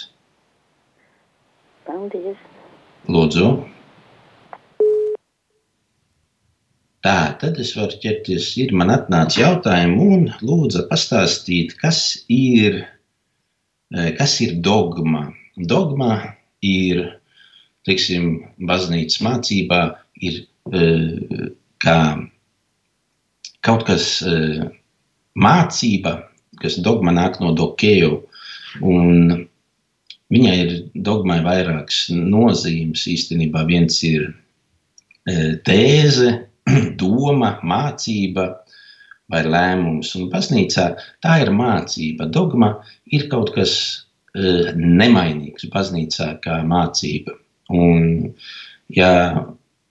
Paldies! 1.87 2.47
Lūdzu! 3.09 3.51
Tā, 7.05 7.31
tad 7.39 7.59
es 7.63 7.71
varu 7.77 7.95
ķerties. 8.03 8.49
Ir 8.59 8.73
man 8.75 8.91
atnāca 8.91 9.39
jautājumi, 9.39 10.07
un 10.15 10.25
lūdzu 10.43 10.83
pastāstīt, 10.89 11.77
kas 11.79 12.25
ir, 12.27 12.81
eh, 13.95 14.09
kas 14.17 14.35
ir 14.43 14.57
dogma. 14.59 15.29
Dogma 15.55 16.35
ir, 16.61 17.05
teiksim, 17.87 18.41
baznīcas 18.59 19.21
mācībā, 19.23 19.79
ir 20.19 20.41
eh, 20.73 21.47
kā 21.79 21.99
kaut 23.63 23.87
kas 23.87 24.09
eh, 24.27 24.67
mācība, 25.39 26.17
kas 26.59 26.81
dogma 26.83 27.15
nāk 27.15 27.39
no 27.39 27.53
dokēju, 27.55 28.11
un 28.83 29.47
viņai 30.35 30.57
ir 30.65 30.75
dogmai 30.95 31.39
vairākas 31.47 32.09
nozīmes. 32.11 33.07
Īstenībā 33.07 33.63
viens 33.71 34.03
ir 34.03 34.33
tēze, 35.63 36.48
doma, 37.01 37.55
mācība 37.63 38.49
vai 39.29 39.43
lēmums. 39.45 40.13
Un 40.19 40.29
baznīcā 40.33 40.89
tā 41.23 41.39
ir 41.43 41.53
mācība. 41.55 42.29
Dogma 42.33 42.73
ir 43.13 43.27
kaut 43.31 43.53
kas 43.55 43.73
uh, 44.35 44.71
nemainīgs 44.75 45.69
baznīcā 45.73 46.31
kā 46.43 46.61
mācība. 46.67 47.35
Un, 47.69 48.33
ja 48.89 49.11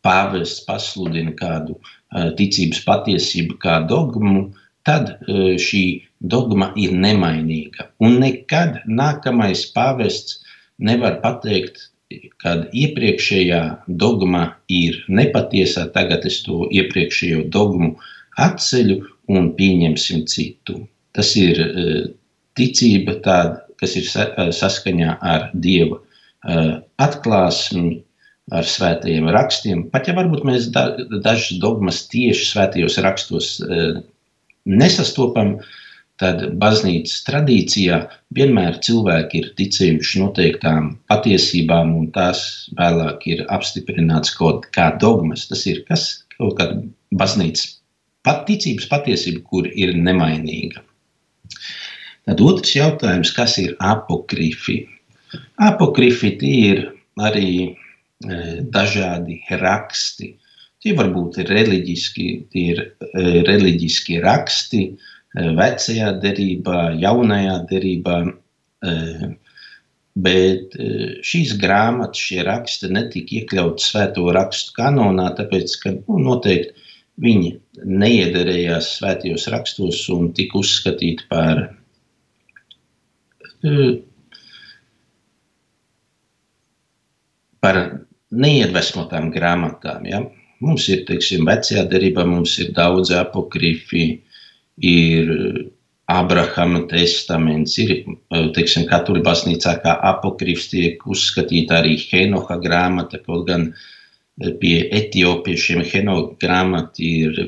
pāvests 0.04 0.64
pasludina 0.66 1.34
kādu 1.38 1.76
uh, 1.78 2.32
ticības 2.38 2.82
patiesību 2.86 3.58
kā 3.62 3.78
dogmu, 3.90 4.48
tad 4.88 5.14
uh, 5.14 5.54
šī 5.60 5.84
dogma 6.18 6.72
ir 6.80 6.94
nemainīga. 6.96 7.90
Un 8.02 8.18
nekad 8.22 8.82
nākamais 8.88 9.68
pāvests 9.74 10.42
nevar 10.78 11.20
pateikt, 11.22 11.88
kad 12.42 12.68
iepriekšējā 12.72 13.60
dogma 14.00 14.44
ir 14.72 15.02
nepatiesā, 15.12 15.88
tagad 15.92 16.24
es 16.28 16.40
to 16.46 16.64
iepriekšējo 16.72 17.44
dogmu 17.52 17.94
atceļu 18.40 18.98
un 19.34 19.50
pieņemsim 19.58 20.24
citu. 20.30 20.80
Tas 21.16 21.34
ir 21.36 21.60
e, 21.60 21.86
ticība 22.56 23.18
tāda, 23.24 23.64
kas 23.80 23.96
ir 24.00 24.08
e, 24.08 24.48
saskaņā 24.56 25.18
ar 25.32 25.48
Dieva 25.52 25.98
e, 25.98 26.60
atklāsmi, 27.04 27.98
ar 28.48 28.64
svētajiem 28.64 29.28
rakstiem. 29.34 29.82
Pat 29.92 30.08
ja 30.08 30.14
varbūt 30.16 30.46
mēs 30.48 30.70
dažas 30.72 31.58
dogmas 31.60 32.06
tieši 32.08 32.46
svētajos 32.48 32.94
rakstos 33.04 33.48
nesastopam, 34.64 35.58
tad 36.18 36.42
baznīcas 36.58 37.22
tradīcijā 37.28 37.98
vienmēr 38.34 38.78
cilvēki 38.84 39.42
ir 39.42 39.50
ticējuši 39.58 40.22
noteiktām 40.22 40.90
patiesībām, 41.10 41.94
un 42.00 42.08
tās 42.14 42.42
vēlāk 42.78 43.26
ir 43.30 43.44
apstiprināts 43.54 44.34
kaut 44.38 44.66
kā 44.74 44.90
dogmas. 45.02 45.46
Tas 45.50 45.64
ir 45.70 45.84
kas, 45.88 46.08
kaut 46.36 46.56
kāda 46.58 46.82
baznīcas 47.14 47.78
paticības 48.26 48.88
patiesība, 48.90 49.44
kur 49.46 49.68
ir 49.70 49.94
nemainīga. 49.96 50.82
Tad 52.28 52.42
otrs 52.44 52.74
jautājums, 52.76 53.30
kas 53.32 53.56
ir 53.62 53.76
apokrifi? 53.80 54.82
Apokrifi 55.64 56.34
ir 56.48 56.82
arī 57.18 57.52
e, 57.64 57.72
dažādi 58.74 59.38
raksti. 59.62 60.34
Tie 60.82 60.92
var 60.98 61.08
būt 61.14 61.40
reliģiski, 61.48 62.26
tie 62.52 62.66
ir 62.74 62.82
e, 62.84 63.22
reliģiski 63.48 64.18
raksti, 64.26 64.82
e, 64.92 65.17
vecajā 65.34 66.12
derībā, 66.22 66.92
jaunajā 66.98 67.58
derībā. 67.70 68.18
Eh, 68.88 69.28
bet 70.18 70.74
eh, 70.78 71.18
šīs 71.22 71.54
grāmatas, 71.60 72.18
šie 72.18 72.42
raksti 72.46 72.90
netika 72.94 73.40
iekļauti 73.40 73.84
svēto 73.84 74.26
rakstu 74.34 74.74
kanonā, 74.78 75.30
tāpēc, 75.38 75.76
ka 75.82 75.94
nu, 75.96 76.18
noteikti 76.22 76.86
viņi 77.22 77.52
neiederējās 77.84 78.92
svētajos 78.98 79.48
rakstos 79.50 80.04
un 80.14 80.32
tika 80.34 80.58
uzskatīti 80.60 81.26
par 81.30 81.64
eh, 83.66 83.98
par 87.62 87.80
neiedvesmotām 88.30 89.32
grāmatām. 89.34 90.06
Ja? 90.06 90.22
Mums 90.62 90.88
ir, 90.90 91.04
teiksim, 91.08 91.46
vecajā 91.46 91.84
derībā 91.90 92.24
mums 92.26 92.56
ir 92.62 92.72
daudz 92.76 93.12
apokrifi, 93.14 94.22
ir 94.84 95.32
Abrahama 96.08 96.86
testaments, 96.88 97.76
ir 97.82 97.90
teiksim, 98.56 98.86
katoļu 98.88 99.20
baznīcā 99.26 99.74
kā 99.82 99.92
apokrifs 100.10 100.70
tiek 100.70 101.02
uzskatīta 101.04 101.82
arī 101.82 101.98
Henoha 102.00 102.56
grāmata, 102.62 103.20
kaut 103.20 103.44
gan 103.50 103.68
pie 104.62 104.86
etiopiešiem 105.00 105.84
Henoha 105.84 106.32
grāmata 106.40 107.04
ir 107.04 107.42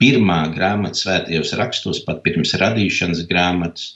pirmā 0.00 0.40
grāmata 0.56 0.98
svētajos 0.98 1.54
rakstos, 1.60 2.02
pat 2.06 2.24
pirms 2.26 2.56
radīšanas 2.58 3.26
grāmatas. 3.30 3.94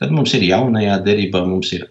Tad 0.00 0.10
mums 0.10 0.34
ir 0.34 0.48
jaunajā 0.48 0.98
derībā, 1.06 1.44
mums 1.46 1.70
ir 1.76 1.86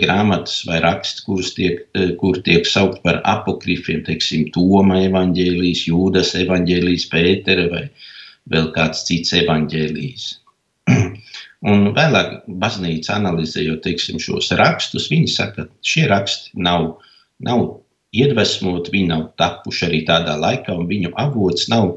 grāmatas 0.00 0.62
vai 0.64 0.80
raksts, 0.80 1.26
tiek, 1.56 1.82
kur 2.20 2.38
tiek 2.46 2.64
saukt 2.64 3.02
par 3.04 3.20
apokrifiem, 3.28 4.00
teiksim, 4.06 4.48
Toma 4.54 5.02
evaņģēlijas, 5.10 5.82
Jūdas 5.90 6.32
evaņģēlijas, 6.40 7.08
Pētera 7.12 7.66
vai 7.74 7.82
vēl 8.52 8.70
kāds 8.76 9.04
cits 9.08 9.34
evaņģēlijas. 9.40 10.26
Un 11.70 11.88
vēlāk 11.96 12.44
baznīca 12.62 13.16
analizējot 13.16 13.82
teiksim, 13.86 14.20
šos 14.22 14.52
rakstus, 14.58 15.08
viņi 15.10 15.32
saka, 15.32 15.66
ka 15.66 15.90
šie 15.92 16.06
raksti 16.12 16.62
nav, 16.62 16.92
nav 17.42 17.64
iedvesmoti, 18.16 18.92
viņi 18.94 19.10
nav 19.10 19.24
tapuši 19.40 19.88
arī 19.88 20.04
tādā 20.08 20.36
laikā, 20.40 20.76
un 20.76 20.86
viņu 20.90 21.12
avots 21.20 21.66
nav 21.72 21.96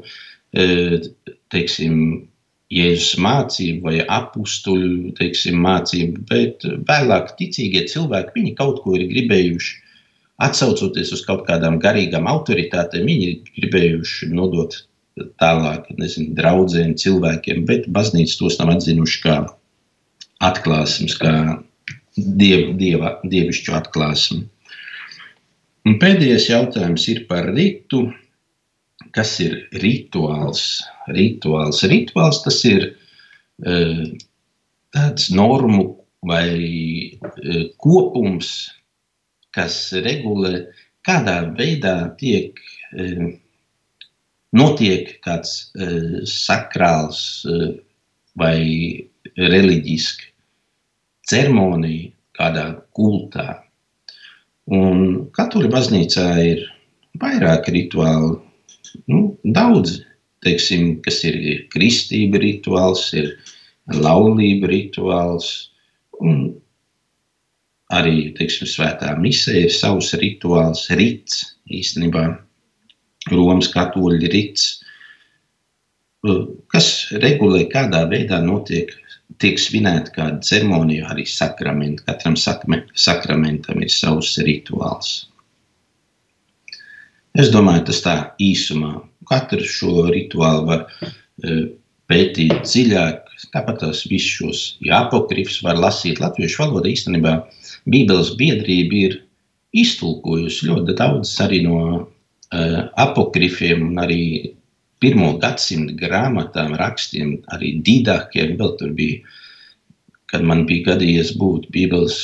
e, 0.56 1.00
teiksim, 1.52 2.26
Jēzus 2.70 3.16
mācība 3.18 3.88
vai 3.88 4.02
apstuļu 4.14 5.10
teiksim, 5.18 5.56
mācība, 5.58 6.20
bet 6.28 6.62
vēlāk 6.86 7.32
ticīgie 7.40 7.82
cilvēki 7.90 8.36
viņi 8.36 8.52
kaut 8.60 8.78
ko 8.84 8.94
ir 8.94 9.08
gribējuši. 9.10 9.72
Atcaucoties 10.46 11.10
uz 11.16 11.24
kaut 11.26 11.42
kādām 11.48 11.80
garīgām 11.82 12.30
autoritātēm, 12.30 13.10
viņi 13.10 13.26
ir 13.32 13.50
gribējuši 13.58 14.30
nodot 14.30 14.78
tālāk, 15.40 15.88
nezinu, 15.98 16.34
draugiem, 16.36 16.94
cilvēkiem, 16.98 17.64
bet 17.68 17.88
baznīca 17.92 18.38
tos 18.40 18.58
nav 18.60 18.74
atzinuši 18.76 19.20
kā 19.24 19.36
atklāsmes, 20.44 21.16
kā 21.20 21.34
diev, 22.16 22.72
dieva, 22.80 23.16
dievišķu 23.24 23.76
atklāsmi. 23.76 24.44
Un 25.88 25.96
pēdējais 26.00 26.50
jautājums 26.50 27.06
ir 27.12 27.24
par 27.30 27.48
ritu. 27.54 28.08
Kas 29.16 29.32
ir 29.42 29.56
rituāls? 29.82 30.82
Rituāls, 31.10 31.80
rituāls 31.90 32.42
tas 32.44 32.60
ir 32.68 32.84
uh, 32.92 34.04
tāds 34.94 35.30
normu 35.34 35.86
vai 36.28 36.46
uh, 37.16 37.64
kopums, 37.80 38.52
kas 39.56 39.80
regulē, 40.04 40.68
kādā 41.08 41.40
veidā 41.56 41.96
tiek 42.20 42.60
uh, 42.60 43.32
notiek 44.56 45.16
kāds 45.24 45.70
uh, 45.78 46.20
sakrāls 46.28 47.22
uh, 47.46 47.70
vai 48.38 48.58
reliģisks 49.38 50.30
ceremonija 51.30 52.10
kādā 52.38 52.66
kultā. 52.96 53.60
Un 54.70 55.30
katoļu 55.36 55.70
baznīcā 55.72 56.26
ir 56.42 56.62
vairāk 57.20 57.68
rituālu, 57.74 58.36
nu, 59.10 59.20
daudz, 59.44 60.00
teiksim, 60.44 61.00
kas 61.04 61.22
ir 61.28 61.66
kristība 61.72 62.40
rituāls, 62.42 63.08
ir 63.18 63.32
laulība 63.90 64.70
rituāls, 64.70 65.50
un 66.22 66.52
arī, 67.94 68.30
teiksim, 68.38 68.68
svētā 68.70 69.16
misē 69.18 69.66
ir 69.66 69.74
savs 69.74 70.14
rituāls, 70.20 70.86
rits 70.94 71.42
īstenībā. 71.66 72.28
Romas 73.28 73.68
katoļu 73.68 74.30
rīts, 74.32 74.70
kas 76.72 76.88
regulē, 77.20 77.66
kādā 77.72 78.06
veidā 78.08 78.40
notiek, 78.44 78.92
tiek 79.40 79.60
svinēta 79.60 80.12
kāda 80.14 80.40
ceremonija, 80.44 81.08
arī 81.12 81.26
sakramenta. 81.28 82.04
Katram 82.08 82.36
sakramentam 82.36 83.82
ir 83.84 83.92
savs 83.92 84.34
rituāls. 84.44 85.12
Es 87.38 87.52
domāju, 87.54 87.86
tas 87.90 88.02
tā 88.02 88.16
īsumā. 88.42 88.96
Katru 89.30 89.62
šo 89.62 90.08
rituālu 90.10 90.66
var 90.66 90.86
pētīt 92.10 92.64
dziļāk. 92.66 93.26
Tāpat 93.54 93.78
tās 93.80 94.02
visus 94.10 94.32
šos 94.36 94.62
apokrifus 94.92 95.60
var 95.64 95.78
lasīt 95.80 96.20
latviešu 96.20 96.64
valodā. 96.64 96.90
Īstenībā 96.90 97.36
Bībeles 97.88 98.34
biedrība 98.36 98.98
ir 99.06 99.14
iztulkojusi 99.72 100.68
ļoti 100.68 100.96
daudz 100.98 101.36
arī 101.40 101.62
no 101.64 101.78
uh, 102.54 102.80
apokrifiem 103.04 103.86
un 103.88 104.02
arī 104.02 104.22
pirmo 105.00 105.32
gadsimtu 105.40 105.96
grāmatām, 106.00 106.74
rakstiem, 106.78 107.38
arī 107.54 107.78
didakļiem. 107.86 108.56
Vēl 108.60 108.76
tur 108.80 108.92
bija, 108.96 109.22
kad 110.30 110.44
man 110.46 110.66
bija 110.68 110.92
gadījies 110.92 111.32
būt 111.40 111.70
Bībeles 111.74 112.20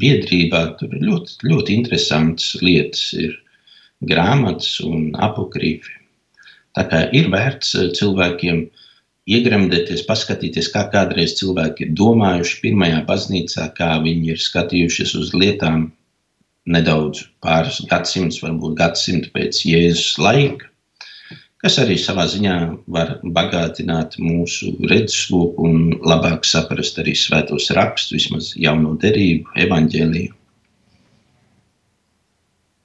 biedrībā, 0.00 0.64
tur 0.80 0.94
ļoti, 0.94 1.38
ļoti 1.48 1.76
interesants 1.76 2.54
lietas 2.64 3.12
ir 3.16 3.36
grāmatas 4.08 4.78
un 4.84 5.10
apokrifi. 5.18 5.94
Tā 6.76 6.84
kā 6.88 7.04
ir 7.16 7.30
vērts 7.32 7.74
cilvēkiem 7.98 8.66
iegremdēties, 9.28 10.04
paskatīties, 10.08 10.70
kā 10.72 10.86
kādreiz 10.92 11.34
cilvēki 11.40 11.88
ir 11.88 11.94
domājuši 11.98 12.60
pirmajā 12.62 13.00
baznīcā, 13.08 13.68
kā 13.76 13.96
viņi 14.04 14.34
ir 14.34 14.40
skatījušies 14.40 15.14
uz 15.18 15.32
lietām 15.36 15.88
nedaudz 16.68 17.24
pāris 17.44 17.80
gadsimtus, 17.90 18.42
varbūt 18.44 18.76
gadsimtu 18.78 19.32
pēc 19.34 19.62
Jēzus 19.66 20.18
laika, 20.22 20.68
kas 21.62 21.78
arī 21.82 21.96
savā 21.98 22.26
ziņā 22.30 22.56
var 22.94 23.16
bagātināt 23.34 24.18
mūsu 24.22 24.74
redzesloku 24.90 25.66
un 25.68 25.78
labāk 26.06 26.46
saprast 26.46 27.00
arī 27.02 27.16
svētos 27.18 27.70
rakstus, 27.76 28.14
vismaz 28.18 28.52
jauno 28.56 28.94
derību, 29.00 29.56
evaņģēliju. 29.66 30.34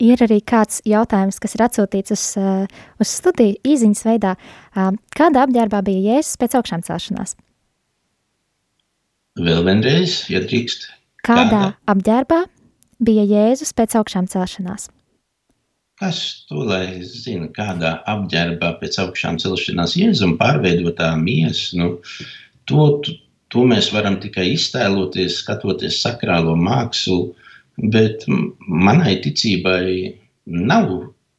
Ir 0.03 0.19
arī 0.25 0.39
kāds 0.43 0.81
jautājums, 0.89 1.37
kas 1.39 1.53
ir 1.55 1.63
atsūtīts 1.63 2.11
uz, 2.15 2.23
uh, 2.41 2.65
uz 2.99 3.11
studiju 3.21 3.55
īsiņas 3.63 4.01
veidā. 4.07 4.33
Uh, 4.73 4.89
kādā 5.15 5.45
apģērbā 5.45 5.79
bija 5.85 6.17
Jēzus 6.17 6.39
pēc 6.41 6.57
augšām 6.59 6.83
celšanās? 6.83 7.37
Vēl 9.39 9.63
vienreiz, 9.65 10.23
ja 10.33 10.41
drīkst. 10.43 10.89
Kādā, 11.23 11.45
kādā 11.45 11.61
apģērbā 11.93 12.41
bija 13.07 13.25
Jēzus 13.27 13.73
pēc 13.77 13.97
augšām 13.99 14.27
celšanās? 14.31 14.89
Kas 16.01 16.19
to 16.49 16.63
lai 16.67 17.03
zina, 17.05 17.47
kādā 17.53 17.97
apģērbā 18.09 18.73
pēc 18.79 18.97
augšām 19.03 19.37
celšanās 19.43 19.93
Jēzum 19.99 20.37
pārveidotā 20.39 21.11
miesa, 21.19 21.77
nu, 21.79 21.89
to, 22.69 22.87
to 23.53 23.65
mēs 23.69 23.91
varam 23.93 24.17
tikai 24.23 24.49
iztēloties, 24.55 25.37
skatoties 25.43 26.01
sakrālo 26.03 26.55
mākslu, 26.59 27.19
bet 27.93 28.25
manai 28.67 29.19
ticībai 29.23 30.15
nav, 30.45 30.89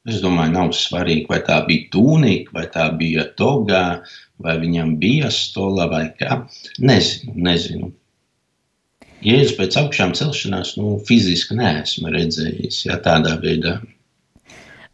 es 0.08 0.22
domāju, 0.22 0.54
nav 0.54 0.72
svarīgi, 0.78 1.26
vai 1.32 1.40
tā 1.48 1.58
bija 1.66 1.90
tūnika, 1.92 2.54
vai 2.54 2.64
tā 2.72 2.88
bija 3.00 3.26
togā, 3.38 3.84
vai 4.44 4.56
viņam 4.62 4.96
bija 5.02 5.30
stola 5.34 5.88
vai 5.90 6.06
kā. 6.18 6.40
Nezinu, 6.78 7.36
nezinu. 7.48 7.92
Jēzus 9.24 9.56
pēc 9.56 9.78
augšām 9.80 10.12
celšanās, 10.18 10.74
nu, 10.76 10.98
fiziski 11.08 11.56
neesmu 11.56 12.12
redzējis 12.12 12.82
ja, 12.90 12.98
tādā 13.00 13.38
veidā. 13.40 13.78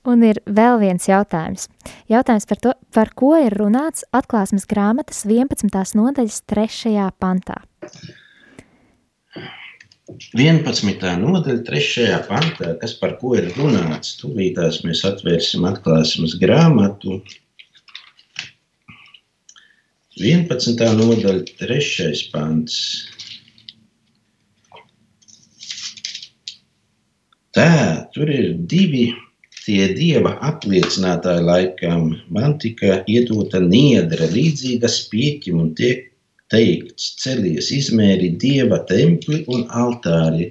Un 0.09 0.23
ir 0.25 0.39
vēl 0.47 0.79
viens 0.81 1.05
jautājums. 1.11 1.67
Jautājums 2.09 2.47
par 2.49 2.61
to, 2.65 2.73
par 2.95 3.11
ko 3.19 3.35
ir 3.37 3.53
runāts 3.59 4.07
atklāsmes 4.17 4.65
grāmatas 4.71 5.27
11. 5.27 5.69
nodaļas 5.99 6.41
3. 6.49 7.11
pantā. 7.21 7.59
11. 10.35 11.05
nodaļa, 11.21 11.61
3. 11.67 12.07
pantā, 12.31 12.73
kas 12.81 12.97
par 13.03 13.19
ko 13.21 13.35
ir 13.39 13.51
runāts. 13.59 14.17
Tūlītās 14.23 14.81
mēs 14.87 15.05
atvērsim 15.07 15.67
atklāsmes 15.69 16.39
grāmatu. 16.41 17.21
11. 20.17 20.91
nodaļa, 20.99 21.45
3. 21.61 22.29
pants. 22.33 22.81
Tā, 27.57 28.07
tur 28.15 28.31
ir 28.31 28.53
divi 28.71 29.09
tie 29.65 29.89
dieva 29.97 30.37
apliecinātāji 30.47 31.43
laikam. 31.49 32.13
Man 32.31 32.57
tika 32.63 33.01
iedota 33.11 33.59
niedra 33.65 34.29
līdzīga 34.31 34.91
spieķim 34.91 35.59
un 35.65 35.75
tiek 35.81 36.07
teikts, 36.51 37.15
celies, 37.23 37.73
izmēri 37.75 38.33
dieva 38.45 38.81
templi 38.87 39.43
un 39.51 39.67
altāri. 39.83 40.49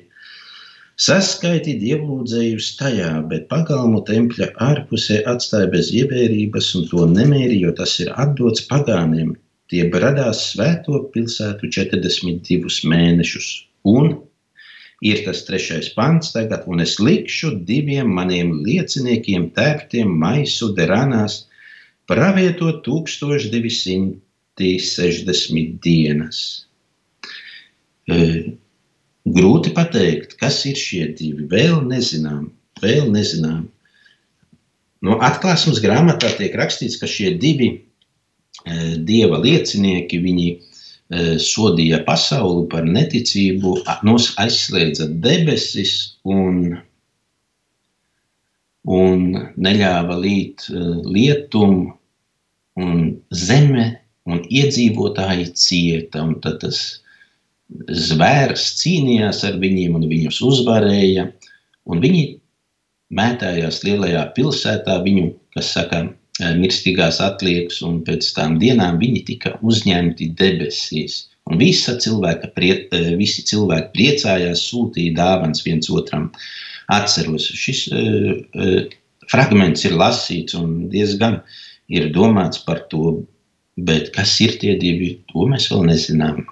Saskaiti 0.99 1.77
dievlūdzējus 1.79 2.73
tajā, 2.79 3.11
bet 3.31 3.47
pagalmu 3.51 4.01
tempļa 4.07 4.49
ārpusē 4.65 5.21
atstāja 5.31 5.69
bez 5.71 5.93
ievērības 5.95 6.73
un 6.75 6.89
to 6.91 7.05
nemēri, 7.13 7.61
jo 7.63 7.71
tas 7.79 7.95
ir 8.03 8.11
atdots 8.19 8.67
pagāniem. 8.67 9.37
Tie 9.71 9.85
bradās 9.93 10.49
svēto 10.51 11.05
pilsētu 11.13 11.69
42 11.71 12.91
mēnešus 12.91 13.47
un 13.87 14.17
ir 15.05 15.21
tas 15.25 15.45
trešais 15.47 15.93
pants 15.95 16.33
tagad, 16.35 16.65
un 16.67 16.83
es 16.83 16.97
likšu 16.99 17.53
diviem 17.67 18.09
maniem 18.11 18.57
lieciniekiem 18.65 19.51
tērptiem 19.55 20.11
maisu 20.23 20.73
deranās, 20.75 21.45
pravietot 22.09 22.83
1200 22.87 24.19
proti 24.59 24.79
60 24.79 25.79
dienas. 25.81 26.65
Grūti 29.29 29.71
pateikt, 29.75 30.35
kas 30.39 30.65
ir 30.65 30.75
šie 30.75 31.13
divi. 31.15 31.47
Vēl 31.47 31.85
nezinām, 31.87 32.51
vēl 32.81 33.11
nezinām. 33.11 33.69
Nu, 35.01 35.15
atklāsmes 35.23 35.79
grāmatā 35.79 36.33
tiek 36.35 36.55
rakstīts, 36.55 36.99
ka 36.99 37.07
šie 37.07 37.37
divi 37.39 37.85
dieva 39.05 39.39
liecinieki, 39.39 40.19
viņi 40.19 40.47
sodīja 41.41 42.03
pasauli 42.05 42.67
par 42.69 42.85
neticību, 42.85 43.79
aizslēdza 44.43 45.07
debesis 45.23 45.93
un, 46.23 46.77
un 48.85 49.23
neļāva 49.57 50.19
līt 50.21 50.67
lietumu, 50.69 51.95
un 52.79 52.99
zeme 53.35 53.87
un 54.29 54.41
iedzīvotāji 54.45 55.49
cieta. 55.57 56.23
Un 56.23 56.37
tad 56.43 56.61
tas 56.63 56.81
zvērs 57.89 58.67
cīnījās 58.81 59.43
ar 59.49 59.57
viņiem 59.61 59.97
un 59.99 60.07
viņus 60.11 60.41
uzvarēja. 60.45 61.27
Un 61.89 62.01
viņi 62.03 62.23
mētājās 63.17 63.81
lielajā 63.85 64.27
pilsētā, 64.35 64.99
viņu, 65.05 65.31
kas 65.55 65.73
saka, 65.73 66.03
mirstīgās 66.39 67.19
atliekas, 67.23 67.81
un 67.85 68.01
pēc 68.07 68.31
tām 68.35 68.57
dienām 68.61 68.99
viņi 69.01 69.23
tika 69.27 69.55
uzņemti 69.65 70.31
debesīs. 70.39 71.25
Un 71.49 71.57
visa 71.61 71.95
cilvēka 71.97 72.51
prie, 72.53 72.73
visi 73.17 73.43
cilvēki 73.49 73.93
priecājās, 73.95 74.67
sūtīja 74.69 75.15
dāvāns 75.17 75.63
viens 75.65 75.89
otram. 75.89 76.29
Atceros, 76.93 77.47
šis 77.57 77.85
uh, 77.93 78.85
fragments 79.29 79.85
ir 79.85 79.97
lasīts 79.97 80.57
un 80.57 80.89
diezgan 80.93 81.39
ir 81.89 82.11
domāts 82.13 82.61
par 82.65 82.85
to, 82.93 83.19
bet 83.77 84.11
kas 84.15 84.35
ir 84.45 84.57
tie 84.61 84.75
divi, 84.81 85.15
to 85.31 85.45
mēs 85.49 85.69
vēl 85.73 85.87
nezinām. 85.89 86.43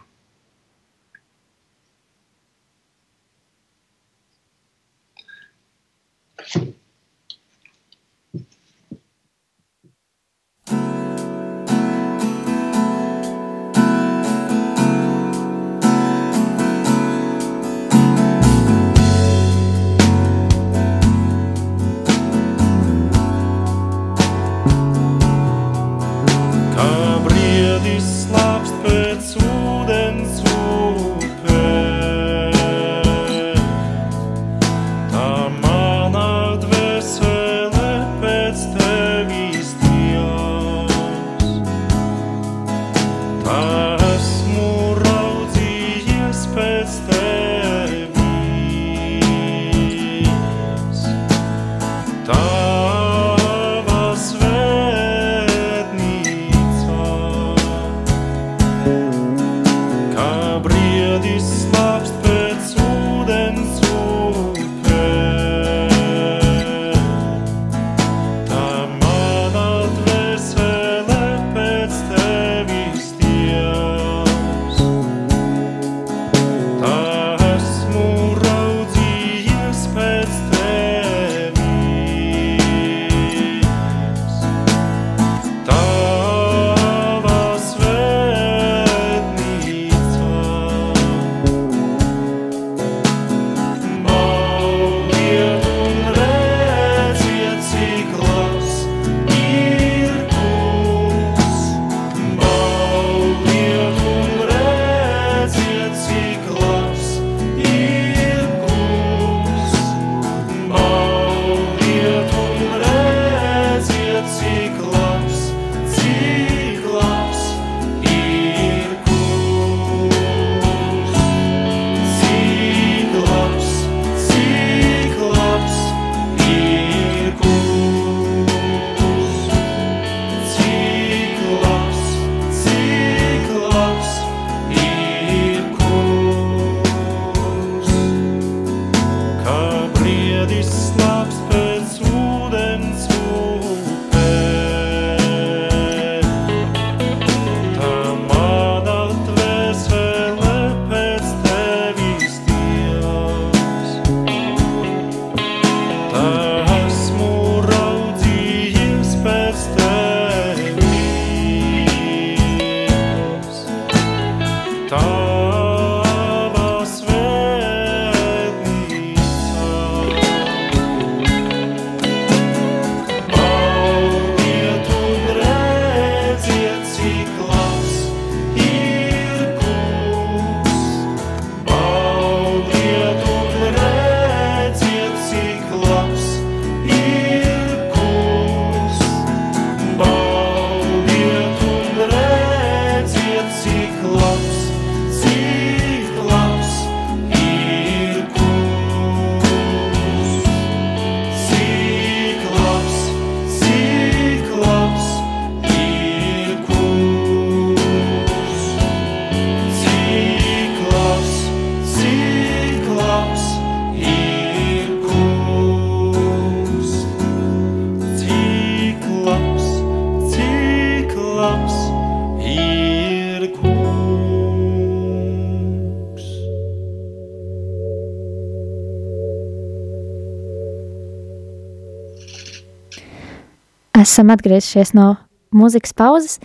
Esam 234.18 234.34
atgriezušies 234.34 234.96
no 234.98 235.14
mūzikas 235.56 235.94
pauzes, 235.96 236.42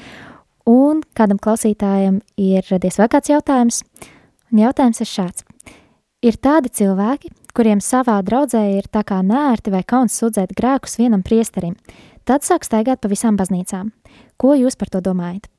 Un 0.69 1.01
kādam 1.19 1.41
klausītājam 1.43 2.21
ir 2.39 2.63
radies 2.71 3.01
vēl 3.01 3.09
kāds 3.11 3.31
jautājums, 3.33 3.81
un 4.53 4.61
jautājums 4.63 5.03
ir 5.03 5.09
šāds. 5.11 5.47
Ir 6.23 6.39
tādi 6.39 6.71
cilvēki, 6.71 7.33
kuriem 7.51 7.83
savā 7.83 8.21
draudzē 8.23 8.63
ir 8.77 8.87
tā 8.87 9.03
kā 9.03 9.19
nērti 9.27 9.73
vai 9.75 9.83
kauns 9.83 10.15
sūdzēt 10.21 10.55
grēkus 10.55 11.01
vienam 11.01 11.25
priesterim, 11.27 11.75
tad 12.25 12.47
sāk 12.47 12.63
staigāt 12.63 13.03
pa 13.03 13.11
visām 13.11 13.35
baznīcām. 13.35 13.91
Ko 14.39 14.55
jūs 14.55 14.79
par 14.79 14.93
to 14.93 15.03
domājat? 15.03 15.51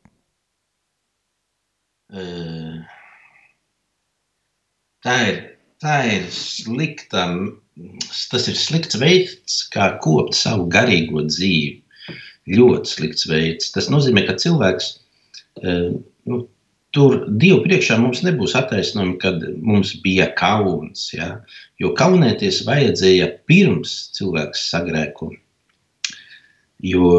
Tā 5.04 5.20
ir, 5.28 5.38
tā 5.84 6.00
ir 6.16 6.32
slikta, 6.32 7.28
tas 8.32 8.48
ir 8.48 8.56
slikts 8.56 8.96
veids, 8.96 9.66
kā 9.74 9.98
kopt 10.00 10.38
savu 10.40 10.70
garīgo 10.72 11.28
dzīvi. 11.28 11.83
Ļoti 12.52 12.90
slikts 12.90 13.28
veids. 13.30 13.72
Tas 13.72 13.88
nozīmē, 13.92 14.26
ka 14.28 14.36
cilvēks 14.40 14.90
nu, 15.64 16.40
tur 16.96 17.16
Dievu 17.28 17.62
priekšā 17.64 17.98
mums 18.02 18.24
nebūs 18.26 18.56
attaisnojumi, 18.60 19.16
kad 19.22 19.46
mums 19.62 19.94
bija 20.04 20.28
kauns. 20.38 21.08
Ja? 21.16 21.30
Jo 21.82 21.94
kaunēties 21.98 22.64
vajadzēja 22.68 23.32
pirms 23.50 23.96
cilvēks 24.18 24.68
sagrēko. 24.74 25.32
Jo 26.84 27.10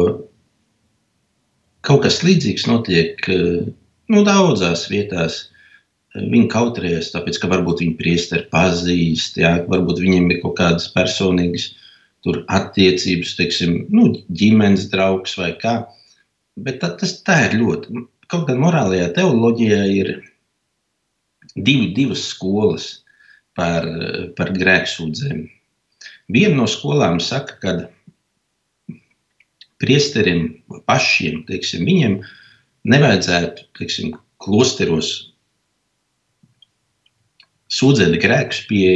kaut 1.85 2.05
kas 2.05 2.21
līdzīgs 2.25 2.67
notiek 2.69 3.27
nu, 3.29 4.23
daudzās 4.25 4.87
vietās. 4.91 5.45
Viņi 6.15 6.47
kautrējas, 6.47 7.09
tāpēc, 7.11 7.41
ka 7.41 7.49
varbūt 7.51 7.81
viņi 7.83 7.97
priesteri 7.99 8.45
pazīst, 8.47 9.35
jā, 9.41 9.49
varbūt 9.67 9.97
viņiem 9.99 10.29
ir 10.31 10.37
kaut 10.45 10.53
kādas 10.61 10.85
personīgas 10.93 11.73
tur 12.25 12.41
attiecības, 12.49 13.35
teiksim, 13.37 13.75
nu, 13.93 14.09
ģimenes 14.33 14.89
draugs 14.91 15.37
vai 15.37 15.51
kā. 15.61 15.77
Bet 16.57 16.81
tā, 16.81 16.91
tas 16.99 17.13
tā 17.25 17.37
ir 17.49 17.59
ļoti, 17.61 18.05
kaut 18.31 18.47
gan 18.49 18.61
morālajā 18.63 19.11
teoloģijā 19.17 19.81
ir 19.93 20.13
divi, 21.55 21.91
divas 21.95 22.23
skolas 22.31 22.87
par, 23.55 23.85
par 24.37 24.51
grēksūdzēm. 24.55 25.45
Viena 26.33 26.57
no 26.57 26.65
skolām 26.69 27.19
saka, 27.21 27.59
ka 27.61 27.75
priesteriem 29.81 30.47
pašiem, 30.89 31.43
teiksim, 31.49 31.85
viņiem 31.85 32.19
nevajadzētu, 32.89 33.69
teiksim, 33.77 34.15
klosteros 34.41 35.11
sūdzēt 37.75 38.17
grēkus 38.21 38.63
pie, 38.69 38.89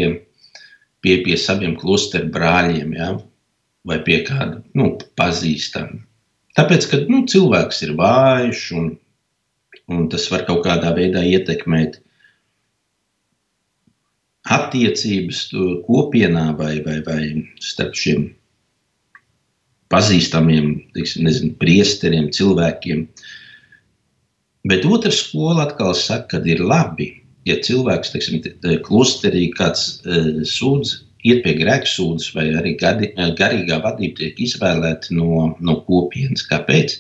pie, 1.04 1.20
pie 1.26 1.38
saviem 1.40 1.76
klosteru 1.80 2.32
brāļiem 2.34 2.94
ja? 2.98 3.14
vai 3.88 4.00
pie 4.06 4.22
kāda 4.28 4.60
nu, 4.78 4.92
pazīstama. 5.20 6.02
Tāpēc, 6.58 6.88
ka 6.92 7.00
nu, 7.08 7.24
cilvēks 7.30 7.84
ir 7.86 7.96
vājš 8.00 8.64
un, 8.76 8.90
un 9.94 10.08
tas 10.12 10.26
var 10.32 10.44
kaut 10.48 10.66
kādā 10.66 10.92
veidā 10.98 11.24
ietekmēt 11.24 12.02
attiecības 14.50 15.46
kopienā 15.86 16.50
vai, 16.58 16.80
vai, 16.86 17.00
vai 17.06 17.22
starp 17.64 17.96
šiem 17.98 18.28
pazīstamiem, 19.94 20.74
tiksim, 20.94 21.26
nezinu, 21.26 21.54
priesteriem, 21.62 22.30
cilvēkiem. 22.34 23.06
Bet 24.70 24.86
otra 24.86 25.12
skola 25.14 25.66
atkal 25.68 25.96
saka, 25.98 26.40
ka 26.40 26.50
ir 26.50 26.62
labi, 26.62 27.12
ja 27.48 27.60
cilvēks, 27.66 28.14
teiksim, 28.14 28.42
klosterī 28.86 29.50
kāds 29.56 30.00
uh, 30.04 30.42
sūdz, 30.48 30.96
iet 31.28 31.44
pie 31.44 31.54
grēksūdzes 31.60 32.34
vai 32.36 32.48
arī 32.56 32.76
gadi, 32.80 33.12
garīgā 33.38 33.82
vadība 33.84 34.22
tiek 34.22 34.40
izvēlēta 34.46 35.16
no, 35.16 35.50
no 35.60 35.78
kopienas. 35.88 36.46
Kāpēc? 36.48 37.00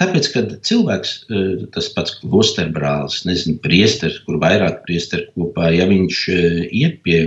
Tāpēc, 0.00 0.28
kad 0.34 0.54
cilvēks, 0.66 1.12
uh, 1.28 1.66
tas 1.74 1.90
pats 1.94 2.16
klosterbrālis, 2.22 3.22
nezinu, 3.28 3.60
priesteris, 3.64 4.18
kur 4.26 4.40
vairāk 4.42 4.82
priesteri 4.88 5.28
kopā, 5.36 5.70
ja 5.76 5.86
viņš 5.90 6.24
iet 6.72 6.98
pie, 7.06 7.20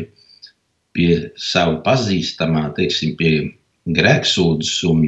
pie 0.98 1.12
savu 1.40 1.80
pazīstamā, 1.86 2.68
teiksim, 2.78 3.16
pie 3.20 3.34
grēksūdzes 3.88 4.82
un 4.90 5.06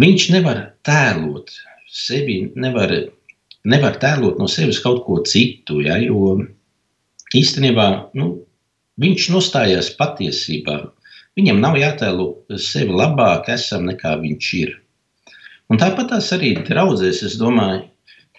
viņš 0.00 0.26
nevar 0.34 0.62
tēlot 0.86 1.52
sevi, 1.90 2.42
nevar 2.54 2.92
nevar 3.68 3.98
tēlot 4.00 4.38
no 4.40 4.48
sevis 4.48 4.80
kaut 4.84 5.04
ko 5.06 5.20
citu. 5.26 5.80
Ja, 5.84 5.98
jo 6.00 6.38
īstenībā 7.36 7.88
nu, 8.18 8.32
viņš 9.00 9.28
nostājās 9.34 9.92
patiesībā. 9.98 10.80
Viņam 11.38 11.60
nav 11.62 11.78
jātēlo 11.78 12.26
sevi 12.58 12.94
labāk, 12.96 13.48
esam 13.54 13.86
nekā 13.88 14.16
viņš 14.20 14.52
ir. 14.60 14.74
Un 15.70 15.78
tāpat 15.78 16.16
arī 16.18 16.56
draudzēs, 16.66 17.22
es 17.28 17.36
domāju, 17.38 17.84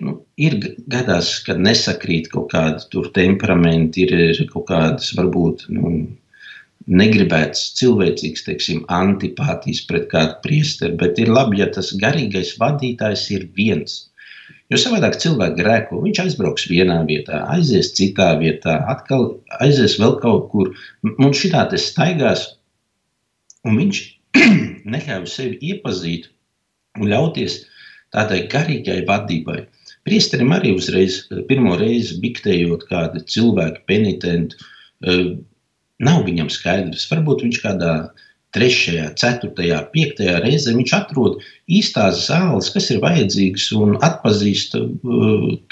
nu, 0.04 0.18
ir 0.36 0.58
gadās, 0.92 1.38
kad 1.46 1.62
nesakrīt 1.64 2.28
kaut 2.34 2.52
kādi 2.52 3.06
temperamenti, 3.16 4.04
ir 4.04 4.50
kaut 4.52 4.68
kādas 4.68 5.14
varbūt 5.16 5.70
nu, 5.72 5.94
negribētas 6.88 7.72
cilvēcīgas, 7.80 8.46
teiksim, 8.48 8.84
antipātijas 8.92 9.84
pret 9.88 10.10
kādu 10.12 10.38
priesteri, 10.44 10.98
bet 11.00 11.20
ir 11.22 11.32
labi, 11.32 11.62
ja 11.62 11.70
tas 11.72 11.94
garīgais 12.02 12.58
vadītājs 12.60 13.28
ir 13.38 13.48
viens. 13.56 14.11
Jo 14.72 14.80
savādāk 14.80 15.18
cilvēks 15.20 15.58
grēko. 15.60 16.00
Viņš 16.06 16.22
aizbrauks 16.24 16.70
vienā 16.72 17.02
vietā, 17.08 17.42
aizies 17.52 17.92
citā 17.98 18.30
vietā, 18.40 18.78
atkal 18.94 19.26
aizies 19.60 19.98
vēl 20.00 20.16
kaut 20.24 20.48
kur. 20.54 20.72
Un 21.12 21.36
šitā 21.36 21.66
te 21.72 21.80
staigās, 21.82 22.46
un 23.68 23.82
viņš 23.82 24.00
neļauj 24.94 25.28
sevi 25.28 25.60
iepazīt 25.74 26.30
un 27.00 27.12
ļauties 27.12 27.60
tādai 28.16 28.46
garīgai 28.52 29.02
vadībai. 29.08 29.66
Priesterim 30.08 30.56
arī 30.56 30.72
uzreiz, 30.78 31.22
pirmo 31.50 31.76
reizi 31.78 32.18
biktējot 32.24 32.88
kādu 32.90 33.22
cilvēku 33.28 33.84
penitentu, 33.92 34.56
eh, 35.04 35.36
nav 36.02 36.24
viņam 36.26 36.50
skaidrs. 36.50 37.10
Varbūt 37.12 37.44
viņš 37.46 37.60
kādā 37.68 37.94
veidā 38.00 38.31
trešajā, 38.56 39.06
ceturtajā, 39.20 39.80
piektajā 39.94 40.40
reizē 40.44 40.74
viņš 40.76 40.94
atrod 40.98 41.40
īstās 41.72 42.26
zāles, 42.28 42.72
kas 42.74 42.90
ir 42.92 43.00
vajadzīgas 43.04 43.70
un 43.78 43.96
atpazīst 44.04 44.76
uh, 44.80 44.90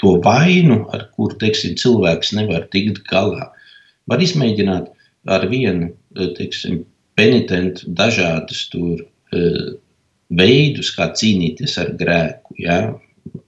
to 0.00 0.14
vainu, 0.24 0.82
ar 0.94 1.06
kuru 1.16 1.36
teiksim, 1.42 1.76
cilvēks 1.80 2.32
nevar 2.38 2.66
tikt 2.72 3.02
galā. 3.10 3.50
Var 4.10 4.24
izmēģināt 4.24 4.88
ar 5.36 5.46
vienu 5.52 5.90
uh, 5.90 6.32
teiksim, 6.38 6.82
penitentu 7.20 7.92
dažādus 8.00 8.64
tur, 8.72 9.04
uh, 9.36 9.70
veidus, 10.30 10.92
kā 10.96 11.10
cīnīties 11.16 11.76
ar 11.82 11.94
grēku, 12.00 12.56
ja? 12.62 12.80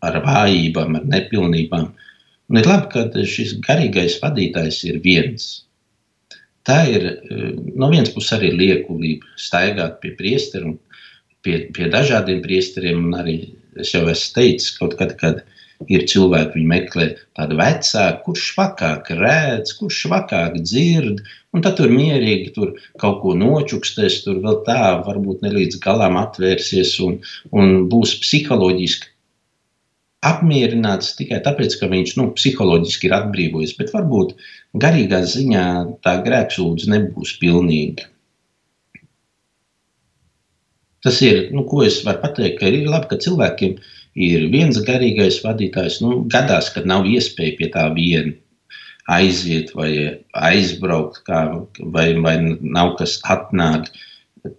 ar 0.04 0.18
vājībām, 0.22 0.98
ar 0.98 1.04
nepilnībām. 1.08 1.92
Un 2.52 2.58
ir 2.60 2.66
labi, 2.68 2.88
ka 2.92 3.24
šis 3.26 3.54
garīgais 3.64 4.18
vadītājs 4.20 4.82
ir 4.90 4.98
viens 5.04 5.62
tā 6.68 6.78
ir 6.90 7.08
eh, 7.10 7.48
no 7.76 7.90
vienas 7.92 8.12
puses 8.14 8.36
arī 8.38 8.52
liekulība 8.56 9.28
staigāt 9.40 10.00
pie 10.02 10.14
priesteriem, 10.18 10.76
pie, 11.42 11.66
pie 11.74 11.90
dažādiem 11.92 12.42
priesteriem. 12.44 13.10
Arī 13.18 13.36
es 13.80 13.94
jau 13.94 14.04
esmu 14.10 14.36
teicis, 14.36 14.74
kaut 14.78 14.96
kad, 15.00 15.16
kad 15.20 15.42
ir 15.90 16.04
cilvēki, 16.06 16.58
viņi 16.58 16.68
meklē 16.70 17.06
tādu 17.38 17.56
vecāku, 17.58 18.22
kurš 18.26 18.48
švakāk 18.52 19.08
redz, 19.18 19.72
kurš 19.78 20.02
švakāk 20.04 20.58
dzird, 20.60 21.22
un 21.52 21.64
tad 21.64 21.78
tur 21.80 21.90
mierīgi 21.90 22.52
tur 22.56 22.76
kaut 23.02 23.20
ko 23.24 23.34
nočukstēs, 23.38 24.20
tur 24.26 24.38
vēl 24.44 24.60
tā, 24.68 24.82
varbūt 25.06 25.42
ne 25.42 25.54
līdz 25.56 25.80
galam 25.82 26.20
atvērsies 26.20 26.94
un, 27.06 27.18
un 27.50 27.88
būs 27.90 28.14
psiholoģiski 28.22 29.11
apmierināts 30.26 31.16
tikai 31.18 31.40
tāpēc, 31.42 31.76
ka 31.80 31.88
viņš 31.90 32.14
nu, 32.18 32.28
psiholoģiski 32.36 33.08
ir 33.08 33.16
atbrīvojies, 33.16 33.74
bet 33.78 33.90
varbūt 33.94 34.36
garīgā 34.82 35.22
ziņā 35.26 35.64
tā 36.06 36.16
grēksūdze 36.26 36.90
nebūs 36.92 37.34
pilnīga. 37.42 38.06
Tas 41.02 41.18
ir, 41.26 41.48
nu, 41.50 41.64
ko 41.66 41.82
es 41.82 41.98
varu 42.06 42.22
pateikt, 42.22 42.60
ka 42.60 42.70
ir 42.70 42.86
labi, 42.86 43.08
ka 43.10 43.18
cilvēkiem 43.24 43.74
ir 44.22 44.46
viens 44.52 44.78
garīgais 44.86 45.40
vadītājs. 45.42 45.98
Nu, 46.04 46.20
gadās, 46.30 46.70
kad 46.70 46.86
nav 46.86 47.08
iespēja 47.10 47.58
pie 47.58 47.70
tā 47.74 47.88
viena 47.96 48.36
aiziet 49.10 49.72
vai 49.74 49.90
aizbraukt, 50.38 51.24
kā, 51.26 51.42
vai, 51.96 52.12
vai 52.22 52.36
nav 52.62 52.94
kas 53.00 53.16
atnāk. 53.34 53.90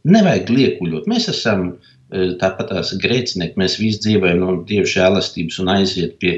Nevajag 0.03 0.51
liekuļot. 0.51 1.07
Mēs 1.11 1.29
esam 1.31 1.69
uh, 1.69 1.92
tāpat 2.41 2.69
tās 2.71 2.93
grēcinieki, 3.01 3.59
mēs 3.59 3.79
visi 3.81 4.01
dzīvojam 4.05 4.41
no 4.41 4.55
Dieva 4.67 4.89
žēlastības 4.89 5.59
un 5.63 5.71
aiziet 5.73 6.17
pie, 6.21 6.37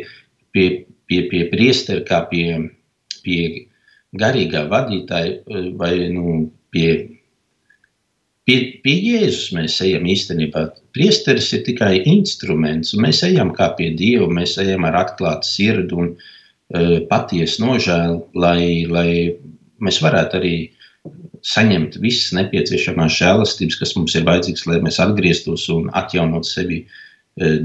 pie, 0.55 0.67
pie, 1.09 1.25
pie 1.31 1.43
priestera, 1.51 2.03
kā 2.07 2.21
pie, 2.31 2.47
pie 3.25 3.41
garīgā 4.15 4.65
vadītāja 4.71 5.73
vai 5.79 5.93
nu, 6.13 6.37
pie, 6.73 6.89
pie, 8.47 8.57
pie 8.85 8.95
Jēzus 8.95 9.51
mēs 9.57 9.77
ejam 9.85 10.07
īstenībā. 10.11 10.67
Priesteris 10.95 11.51
ir 11.57 11.65
tikai 11.67 11.97
instruments, 12.11 12.93
un 12.95 13.05
mēs 13.07 13.23
ejam 13.27 13.51
kā 13.55 13.71
pie 13.77 13.91
Dieva, 13.99 14.29
mēs 14.31 14.55
ejam 14.63 14.87
ar 14.87 15.01
atklātu 15.03 15.49
sirdi 15.49 15.99
un 15.99 16.13
uh, 16.15 16.97
patiesu 17.09 17.65
nožēlu, 17.65 18.21
lai, 18.45 18.85
lai 18.87 19.09
mēs 19.83 19.99
varētu 20.03 20.39
arī 20.39 20.55
saņemt 21.45 21.99
visas 22.01 22.33
nepieciešamās 22.37 23.17
žēlastības, 23.19 23.79
kas 23.81 23.93
mums 23.97 24.15
ir 24.17 24.25
vajadzīgas, 24.27 24.65
lai 24.69 24.79
mēs 24.85 24.99
atgrieztos 25.03 25.67
un 25.73 25.89
atjaunot 25.93 26.47
sevi 26.49 26.83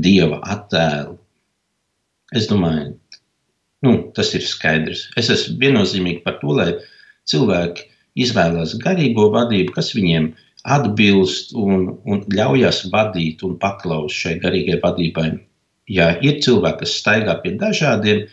dieva 0.04 0.40
attēlu. 0.52 1.16
Es 2.36 2.46
domāju, 2.50 2.92
nu, 3.86 3.94
tas 4.14 4.34
ir 4.36 4.44
skaidrs. 4.46 5.08
Es 5.18 5.30
esmu 5.32 5.56
viennozīmīgi 5.62 6.22
par 6.26 6.38
to, 6.42 6.54
lai 6.58 6.74
cilvēki 7.30 7.88
izvēlās 8.20 8.76
garīgo 8.82 9.30
vadību, 9.34 9.74
kas 9.76 9.92
viņiem 9.96 10.32
atbilst 10.68 11.54
un, 11.56 11.88
un 12.04 12.24
ļaujas 12.34 12.84
vadīt 12.92 13.44
un 13.46 13.56
paklaust 13.62 14.18
šai 14.24 14.36
garīgai 14.42 14.80
vadībai. 14.82 15.30
Ja 15.90 16.12
ir 16.22 16.42
cilvēki, 16.44 16.84
kas 16.84 16.98
staigā 17.00 17.38
pie 17.42 17.56
dažādiem, 17.58 18.26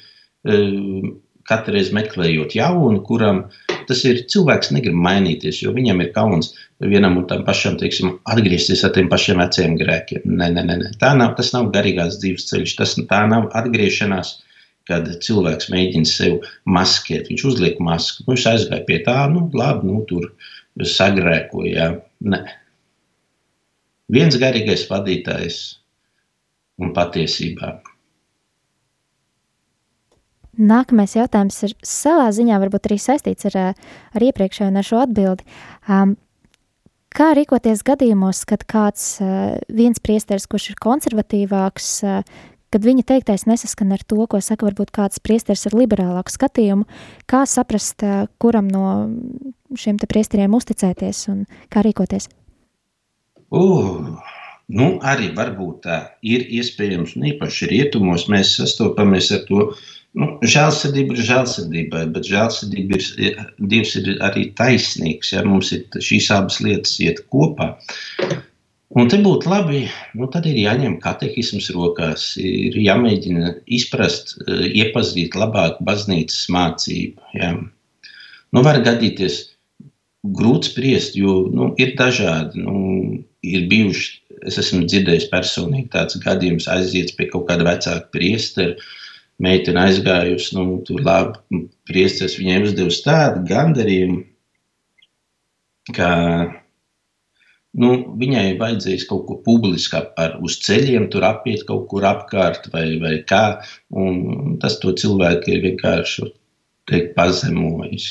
katru 1.49 1.75
reizi 1.75 1.95
meklējot 1.95 2.55
jaunu, 2.57 3.01
kuram 3.07 3.45
tas 3.87 4.01
ir 4.07 4.25
cilvēks, 4.31 4.73
negrib 4.75 4.97
mainīties, 4.99 5.61
jo 5.63 5.71
viņam 5.75 6.01
ir 6.03 6.11
kauns 6.15 6.51
vienam 6.83 7.15
un 7.21 7.27
tam 7.29 7.45
pašam, 7.47 7.77
teiksim, 7.79 8.17
atgriezties 8.27 8.83
ar 8.83 8.91
tiem 8.95 9.07
pašiem 9.11 9.39
veciem 9.39 9.77
grēkiem. 9.79 10.25
Nē, 10.27 10.49
nē, 10.57 10.65
nē, 10.67 10.91
tā 11.01 11.13
nav, 11.15 11.37
tas 11.39 11.53
nav 11.55 11.71
garīgās 11.75 12.19
dzīves 12.19 12.49
ceļš, 12.51 12.75
tas 12.81 12.97
tā 13.07 13.23
nav 13.31 13.47
atgriešanās 13.57 14.35
kad 14.87 15.07
cilvēks 15.23 15.67
mēģina 15.71 16.07
sevi 16.07 16.37
maskēt. 16.77 17.27
Viņš 17.31 17.43
uzliek 17.49 17.81
masku, 17.83 18.23
nu, 18.23 18.33
viņš 18.35 18.45
aizgāja 18.53 18.85
pie 18.87 19.01
tā, 19.03 19.17
nu, 19.31 19.47
labi, 19.57 19.89
nu, 19.89 20.03
tur 20.07 20.29
sagrēkoja. 20.95 21.89
Nē. 22.31 22.41
Viens 24.13 24.39
garīgais 24.39 24.85
vadītājs 24.87 25.59
un 26.79 26.93
patiesībā. 26.95 27.73
Nākamais 30.57 31.13
jautājums 31.17 31.59
ir 31.67 31.75
savā 31.85 32.29
ziņā 32.33 32.57
varbūt 32.63 32.89
arī 32.89 32.97
saistīts 33.01 33.49
ar, 33.51 33.57
ar 34.17 34.27
iepriekšējo 34.29 34.71
un 34.71 34.81
ar 34.81 34.87
šo 34.87 35.01
atbildi. 35.03 35.45
Um, 35.85 36.15
kā 37.13 37.31
rīkoties 37.37 37.85
gadījumos, 37.85 38.43
kad 38.49 38.65
kāds 38.69 39.17
uh, 39.21 39.57
viens 39.69 40.01
priesteris, 40.01 40.49
kurš 40.49 40.71
ir 40.73 40.79
konservatīvāks, 40.81 41.91
uh, 42.05 42.45
kad 42.73 42.83
viņa 42.83 43.05
teiktais 43.07 43.45
nesaskan 43.47 43.93
ar 43.95 44.03
to, 44.03 44.19
ko 44.29 44.41
saka 44.43 44.67
varbūt 44.67 44.91
kāds 44.95 45.21
priesteris 45.23 45.67
ar 45.69 45.77
liberālāku 45.77 46.33
skatījumu, 46.33 46.87
kā 47.29 47.45
saprast, 47.47 48.03
kuram 48.41 48.67
no 48.71 48.87
šiem 49.77 49.99
te 50.01 50.09
priesteriem 50.09 50.55
uzticēties 50.57 51.27
un 51.31 51.45
kā 51.73 51.83
rīkoties? 51.85 52.29
Uh, 53.47 54.17
nu, 54.67 54.87
arī 54.99 55.31
varbūt 55.35 55.85
tā 55.85 55.99
ir 56.25 56.43
iespējams, 56.59 57.15
un 57.15 57.29
īpaši 57.31 57.69
rietumos 57.71 58.27
mēs 58.31 58.57
sastopamies 58.59 59.31
ar 59.37 59.45
to, 59.47 59.69
nu, 60.15 60.27
žēlsirdība 60.55 61.15
ir 61.15 61.23
žēlsirdībai, 61.29 62.03
bet 62.15 62.29
žēlsirdība 62.31 62.99
ir, 62.99 63.39
Dievs 63.73 63.95
ir 63.99 64.11
arī 64.25 64.49
taisnīgs, 64.57 65.33
ja 65.35 65.43
mums 65.47 65.73
ir 65.75 65.85
šīs 66.09 66.29
abas 66.35 66.61
lietas 66.63 66.99
iet 67.03 67.23
kopā. 67.33 67.73
Un 68.97 69.09
te 69.11 69.19
būtu 69.19 69.49
labi, 69.51 69.81
nu 70.15 70.29
tad 70.31 70.47
ir 70.47 70.55
jāņem 70.61 70.95
katehisms 71.03 71.67
rokās, 71.75 72.29
ir 72.39 72.77
jāmēģina 72.79 73.57
izprast, 73.77 74.37
eh, 74.47 74.63
iepazīt 74.83 75.35
labāk 75.35 75.81
baznīcas 75.83 76.47
mācību. 76.55 77.19
Ja. 77.35 77.51
Nu, 78.55 78.63
var 78.63 78.79
gadīties 78.85 79.41
grūti 80.23 80.71
spriest, 80.71 81.17
jo 81.19 81.43
nu, 81.53 81.73
ir 81.77 81.93
dažādi. 81.99 82.63
Nu, 82.63 83.23
ir 83.43 83.67
bijuši, 83.71 84.21
es 84.47 84.57
esmu 84.63 84.87
dzirdējis 84.87 85.27
personīgi 85.31 85.91
tāds 85.93 86.17
gadījums, 86.23 86.69
aiziet 86.71 87.13
pie 87.17 87.27
kaut 87.31 87.47
kāda 87.49 87.67
vecāka 87.67 88.07
priestera, 88.15 88.75
meitene 89.43 89.83
aizgājusi, 89.85 90.55
nu, 90.57 90.79
tur 90.87 91.03
labi, 91.05 91.65
priesteris 91.89 92.37
viņai 92.39 92.61
uzdevis 92.65 93.03
tādu 93.05 93.43
gandarījumu, 93.49 94.23
ka 95.95 96.09
nu, 97.77 97.91
viņai 98.19 98.57
vajadzēs 98.59 99.05
kaut 99.09 99.25
ko 99.27 99.37
publiski 99.45 99.99
ar, 99.99 100.37
uz 100.43 100.57
ceļiem, 100.65 101.09
tur 101.13 101.27
apiet 101.27 101.65
kaut 101.69 101.85
kur 101.91 102.07
apkārt 102.09 102.69
vai, 102.73 102.87
vai 103.03 103.17
kā. 103.29 103.43
Tas 104.63 104.79
to 104.81 104.95
cilvēku 104.97 105.53
ir 105.53 105.63
vienkārši 105.67 106.31
teikt, 106.89 107.13
pazemojis. 107.17 108.09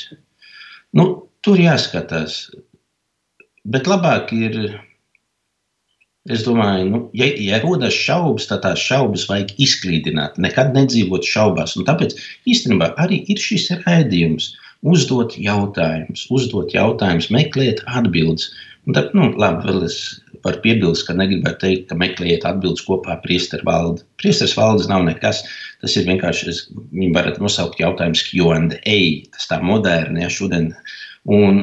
Nu, 0.95 1.07
tur 1.43 1.59
jāskatās. 1.61 2.45
Bet 3.67 3.89
labāk 3.89 4.31
ir, 4.35 4.77
es 6.33 6.43
domāju, 6.45 6.85
nu, 6.91 7.01
ja, 7.17 7.27
ja 7.41 7.59
rodas 7.63 7.95
šaubas, 7.95 8.47
tad 8.49 8.63
tās 8.65 8.83
šaubas 8.83 9.25
vajag 9.29 9.53
izklīdināt. 9.63 10.39
Nekad 10.43 10.73
nedzīvot 10.77 11.27
šaubās. 11.27 11.75
Un 11.79 11.87
tāpēc 11.87 12.15
īstenībā 12.49 12.93
arī 13.03 13.21
ir 13.31 13.41
šis 13.41 13.69
raidījums. 13.85 14.53
Uzdot 14.87 15.33
jautājumus, 15.41 16.27
uzdot 16.33 16.75
jautājumus, 16.75 17.31
meklēt 17.33 17.81
atbildes. 17.89 18.51
Un 18.87 18.95
tad, 18.95 19.09
nu, 19.17 19.31
labi, 19.35 19.65
vēl 19.67 19.87
es 19.87 19.97
varu 20.45 20.61
piebilst, 20.63 21.07
ka 21.07 21.15
negribētu 21.17 21.59
teikt, 21.63 21.87
ka 21.89 21.97
meklējiet 21.99 22.45
atbildes 22.47 22.85
kopā 22.87 23.15
ar 23.15 23.23
priesteru 23.23 23.67
valdi. 23.67 24.05
Priesteris 24.21 24.55
valdes 24.55 24.87
nav 24.91 25.03
nekas. 25.07 25.41
Tas 25.81 25.97
ir 25.97 26.07
vienkārši, 26.07 26.51
es, 26.53 26.61
viņi 26.93 27.09
varat 27.15 27.41
nosaukt 27.43 27.81
jautājums 27.81 28.23
Q&A, 28.29 28.99
tas 29.33 29.49
tā 29.49 29.59
moderni, 29.63 30.23
ja 30.23 30.31
šodien. 30.31 30.71
Un 31.27 31.59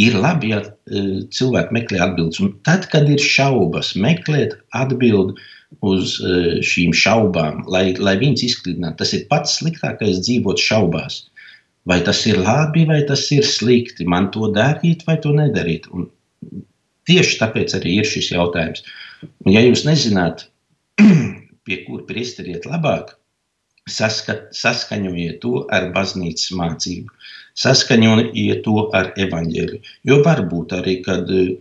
ir 0.00 0.16
labi, 0.20 0.52
ja 0.52 0.62
e, 0.62 1.04
cilvēki 1.32 1.76
meklē 1.76 2.02
atbildes. 2.06 2.40
Un 2.44 2.54
tad, 2.68 2.88
kad 2.92 3.08
ir 3.10 3.22
šaubas, 3.22 3.94
meklēt 3.96 4.58
atbildi 4.76 5.36
uz 5.86 6.18
e, 6.20 6.60
šīm 6.66 6.92
šaubām, 6.96 7.64
lai, 7.72 7.88
lai 7.98 8.16
viņas 8.20 8.44
izklīdinātu. 8.50 9.00
Tas 9.02 9.14
ir 9.16 9.26
pats 9.30 9.58
sliktākais 9.60 10.20
dzīvot 10.26 10.62
šaubās. 10.62 11.24
Vai 11.86 12.00
tas 12.02 12.24
ir 12.26 12.40
labi, 12.42 12.82
vai 12.88 13.00
tas 13.06 13.28
ir 13.34 13.46
slikti, 13.46 14.08
man 14.10 14.32
to 14.34 14.50
darīt 14.54 15.04
vai 15.06 15.20
to 15.22 15.30
nedarīt. 15.36 15.86
Un 15.94 16.08
Tieši 17.06 17.38
tāpēc 17.38 17.76
arī 17.78 18.00
ir 18.00 18.08
šis 18.08 18.32
jautājums. 18.34 18.82
Un, 19.22 19.52
ja 19.54 19.62
jūs 19.62 19.84
nezināt, 19.86 20.48
pie 21.66 21.78
kura 21.86 22.02
priesteriet 22.08 22.66
labāk, 22.66 23.14
saskat, 23.90 24.48
saskaņojiet 24.58 25.38
to 25.44 25.62
ar 25.76 25.92
baznīcas 25.94 26.50
mācību, 26.58 27.14
saskaņojiet 27.60 28.62
to 28.64 28.86
ar 28.96 29.12
evaņģēliju. 29.16 29.82
Jo 30.08 30.20
varbūt 30.24 30.74
arī, 30.76 30.98
kad 31.06 31.30
eh, 31.32 31.54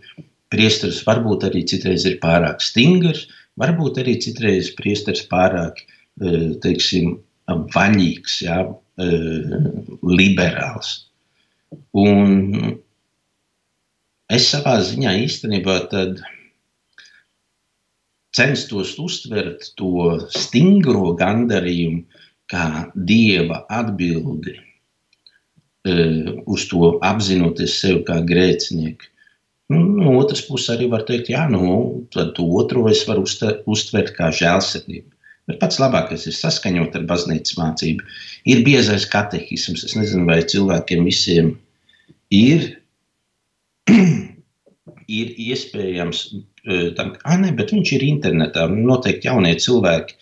priesteris 0.52 1.02
varbūt 1.08 1.48
arī 1.50 1.64
citreiz 1.70 2.06
ir 2.10 2.20
pārāk 2.24 2.64
stingrs, 2.64 3.26
varbūt 3.60 4.02
arī 4.04 4.18
citreiz 4.24 4.74
priesteris 4.78 5.26
pārāk, 5.32 5.82
eh, 6.22 6.52
teiksim, 6.64 7.18
vaļīgs, 7.48 8.40
jā, 8.48 8.62
eh, 9.00 9.58
liberāls. 10.04 10.94
Un 11.96 12.80
es 14.30 14.50
savā 14.52 14.80
ziņā 14.84 15.14
īstenībā 15.24 15.80
censtos 18.36 18.96
uztvert 19.00 19.70
to 19.80 20.18
stingro 20.34 21.14
gandarījumu 21.20 22.04
kā 22.52 22.92
dieva 22.96 23.64
atbildi 23.72 24.58
uz 25.86 26.68
to, 26.70 26.96
apzinoties 27.06 27.80
sevi 27.82 28.02
kā 28.08 28.20
grēcinieku. 28.26 29.12
Nu, 29.74 29.82
no 29.98 30.14
otras 30.20 30.44
puses, 30.46 30.70
arī 30.76 30.88
var 30.92 31.06
teikt, 31.08 31.32
jā, 31.34 31.48
nu, 31.50 32.06
to 32.14 32.46
otro 32.60 32.86
es 32.92 33.02
varu 33.08 33.26
uztvert 33.26 34.14
kā 34.18 34.30
žēlsirdību. 34.34 35.10
Bet 35.50 35.60
pats 35.62 35.78
labākais 35.82 36.26
ir 36.26 36.34
saskaņot 36.38 36.96
ar 36.98 37.06
baznīcas 37.10 37.58
mācību. 37.58 38.06
Ir 38.50 38.64
biezais 38.66 39.06
katehisms. 39.10 39.84
Es 39.86 39.94
nezinu, 39.98 40.26
vai 40.30 40.40
cilvēkiem 40.42 41.06
visiem 41.06 41.52
ir 42.34 42.72
ir 45.20 45.34
iespējams, 45.48 46.22
eh, 46.66 46.88
tam, 46.98 47.14
ah, 47.24 47.38
ne, 47.42 47.52
bet 47.58 47.74
viņš 47.74 47.94
ir 47.98 48.08
internetā. 48.08 48.66
Noteikti 48.70 49.30
jaunie 49.30 49.54
cilvēki, 49.62 50.18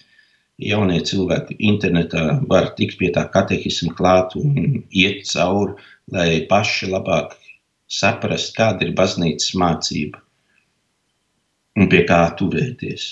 jaunie 0.62 1.00
cilvēki 1.02 1.58
internetā 1.60 2.40
var 2.50 2.74
tikt 2.78 3.00
pie 3.00 3.10
tā 3.16 3.26
katehisma 3.34 3.94
klāt 3.98 4.36
un 4.40 4.84
iet 4.92 5.26
cauri, 5.30 5.78
lai 6.14 6.44
paši 6.50 6.92
labāk 6.92 7.36
saprast, 7.90 8.54
kāda 8.58 8.88
ir 8.88 8.96
baznīcas 8.98 9.54
mācība 9.60 10.22
un 11.78 11.90
pie 11.90 12.04
kā 12.10 12.24
turēties. 12.38 13.08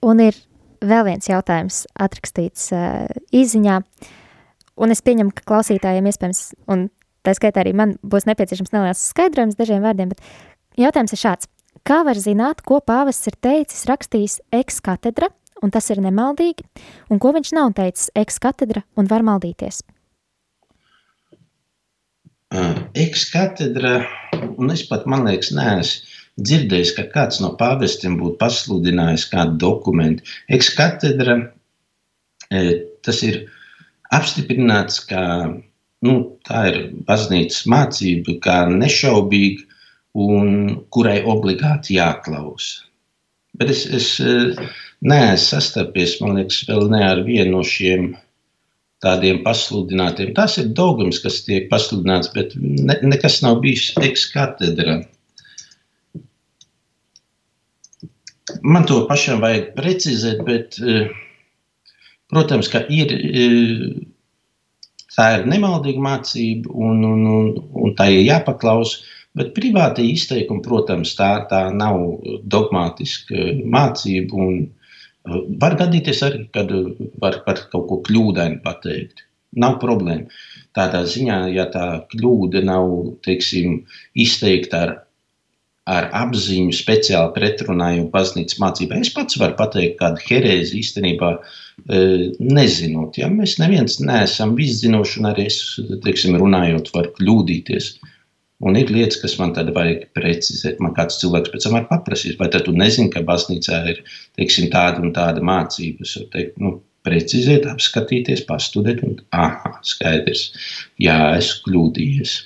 Un 0.00 0.22
ir 0.24 0.36
vēl 0.80 1.04
viens 1.10 1.28
jautājums 1.28 1.84
atrakstīts 2.00 2.70
uh, 2.72 3.04
izziņā, 3.36 3.80
un 4.80 4.94
es 4.94 5.02
pieņemu, 5.04 5.34
ka 5.36 5.44
klausītājiem 5.52 6.08
iespējams, 6.08 6.42
un 6.72 6.88
tā 7.26 7.34
skaitā 7.36 7.60
arī 7.62 7.74
man 7.76 7.98
būs 8.00 8.26
nepieciešams 8.30 8.72
neliels 8.72 9.02
skaidrojums 9.12 9.58
dažiem 9.60 9.84
vārdiem, 9.84 10.14
bet 10.14 10.24
jautājums 10.80 11.14
ir 11.14 11.20
šāds. 11.20 11.50
Kā 11.86 12.02
var 12.06 12.18
zināt, 12.20 12.60
ko 12.66 12.80
pāvests 12.84 13.30
ir 13.30 13.36
teicis, 13.40 13.86
rakstījis 13.88 14.40
ekskatedra, 14.54 15.30
un 15.64 15.72
tas 15.72 15.88
ir 15.92 16.00
nemaldīgi, 16.04 16.66
un 17.10 17.20
ko 17.22 17.32
viņš 17.36 17.54
nav 17.56 17.72
teicis 17.78 18.12
ekskatedra 18.18 18.84
un 19.00 19.08
var 19.10 19.24
maldīties? 19.26 19.82
Ekskatedra, 22.98 24.00
un 24.58 24.72
es 24.74 24.82
pat, 24.88 25.06
man 25.06 25.26
liekas, 25.28 25.52
neesmu 25.54 26.18
dzirdējis, 26.40 26.92
ka 26.96 27.06
kāds 27.12 27.40
no 27.42 27.52
pāvestiem 27.60 28.16
būtu 28.20 28.38
pasludinājis 28.40 29.26
kādu 29.32 29.58
dokumentu. 29.60 30.24
Ekskatedra, 30.52 31.36
tas 33.04 33.22
ir 33.26 33.42
apstiprināts 34.14 35.02
kā 35.10 35.24
nu, 36.06 36.14
tā 36.48 36.62
ir 36.70 36.78
baznīcas 37.08 37.66
mācība, 37.70 38.38
kā 38.44 38.56
nešaubīga 38.72 39.66
un 40.18 40.86
kurai 40.90 41.20
obligāti 41.22 41.98
jāklausa. 41.98 42.86
Bet 43.58 43.70
es, 43.74 43.84
es 43.86 44.08
neesmu 45.00 45.42
sastapies, 45.42 46.18
man 46.22 46.38
liekas, 46.38 46.62
vēl 46.68 46.90
ne 46.92 47.00
ar 47.04 47.22
vienu 47.26 47.58
no 47.58 47.62
šiem 47.66 48.12
tādiem 49.04 49.40
pasludinātiem. 49.44 50.34
Tas 50.36 50.58
ir 50.60 50.70
dogmas, 50.76 51.20
kas 51.24 51.40
tiek 51.46 51.70
pasludināts, 51.70 52.30
bet 52.34 52.54
ne, 52.60 52.98
nekas 53.02 53.40
nav 53.44 53.60
bijis 53.64 53.90
ekskatedra. 54.00 55.00
Man 58.66 58.84
to 58.88 59.04
pašam 59.08 59.40
vajag 59.42 59.70
precizēt, 59.76 60.42
bet, 60.44 60.76
protams, 62.32 62.68
ka 62.68 62.82
ir, 62.92 63.14
tā 65.14 65.28
ir 65.38 65.46
nemaldīga 65.48 66.02
mācība 66.04 66.74
un, 66.74 67.04
un, 67.06 67.24
un, 67.38 67.50
un 67.86 67.96
tā 67.96 68.10
ir 68.12 68.26
jāpaklausa. 68.26 69.00
Bet 69.38 69.52
privātie 69.54 70.08
izteikumi, 70.10 70.62
protams, 70.64 71.12
tā, 71.18 71.30
tā 71.50 71.68
nav 71.74 72.00
dogmatiska 72.50 73.52
mācība. 73.62 74.38
Un, 74.42 74.56
uh, 74.64 75.42
var 75.62 75.76
gadīties 75.78 76.22
arī, 76.26 76.46
kad 76.54 76.72
var 77.22 77.42
par 77.46 77.62
kaut 77.72 77.86
ko 77.90 78.00
kļūdaini 78.08 78.58
pateikt. 78.64 79.26
Nav 79.60 79.78
problēma. 79.82 80.30
Tādā 80.78 81.04
ziņā, 81.10 81.44
ja 81.54 81.66
tā 81.70 81.86
kļūda 82.12 82.62
nav 82.66 82.90
teiksim, 83.26 83.80
izteikta 84.14 84.82
ar, 84.86 84.92
ar 85.90 86.10
apziņu, 86.24 86.74
speciāli 86.74 87.34
pretrunāju 87.34 88.06
baznīcas 88.12 88.60
mācībai, 88.62 89.00
es 89.02 89.10
pats 89.14 89.38
varu 89.42 89.58
pateikt, 89.58 89.98
kāda 90.02 90.22
herēze 90.26 90.78
īstenībā 90.78 91.32
uh, 91.38 92.30
nezinot. 92.38 93.18
Ja? 93.22 93.30
Mēs 93.30 93.58
neviens 93.62 93.98
neesam 94.02 94.54
viszinoši, 94.58 95.22
un 95.22 95.30
arī 95.32 95.50
es, 95.50 95.60
teiksim, 96.06 96.38
runājot, 96.42 96.90
var 96.94 97.10
kļūdīties. 97.18 97.94
Un 98.60 98.76
ir 98.76 98.90
lietas, 98.92 99.16
kas 99.22 99.38
man 99.40 99.54
tad 99.56 99.70
vajag 99.72 100.10
precizēt. 100.16 100.82
Man 100.84 100.92
kāds 100.96 101.16
cilvēks 101.22 101.52
pēc 101.52 101.64
tam 101.64 101.78
var 101.78 101.86
paprasīt, 101.88 102.36
vai 102.40 102.50
tu 102.52 102.74
nezini, 102.76 103.08
ka 103.12 103.24
baznīcā 103.24 103.78
ir 103.94 104.02
teiksim, 104.36 104.68
tāda 104.72 105.00
un 105.00 105.14
tāda 105.16 105.40
mācība. 105.40 106.04
Es 106.04 106.18
teikt, 106.34 106.58
nu, 106.60 106.74
precizēt, 107.06 107.64
apskatīties, 107.70 108.44
pastudēt, 108.48 109.00
un 109.06 109.16
ah, 109.32 109.80
skaidrs, 109.86 110.50
jā, 111.00 111.16
esmu 111.38 111.64
kļūdījies. 111.68 112.36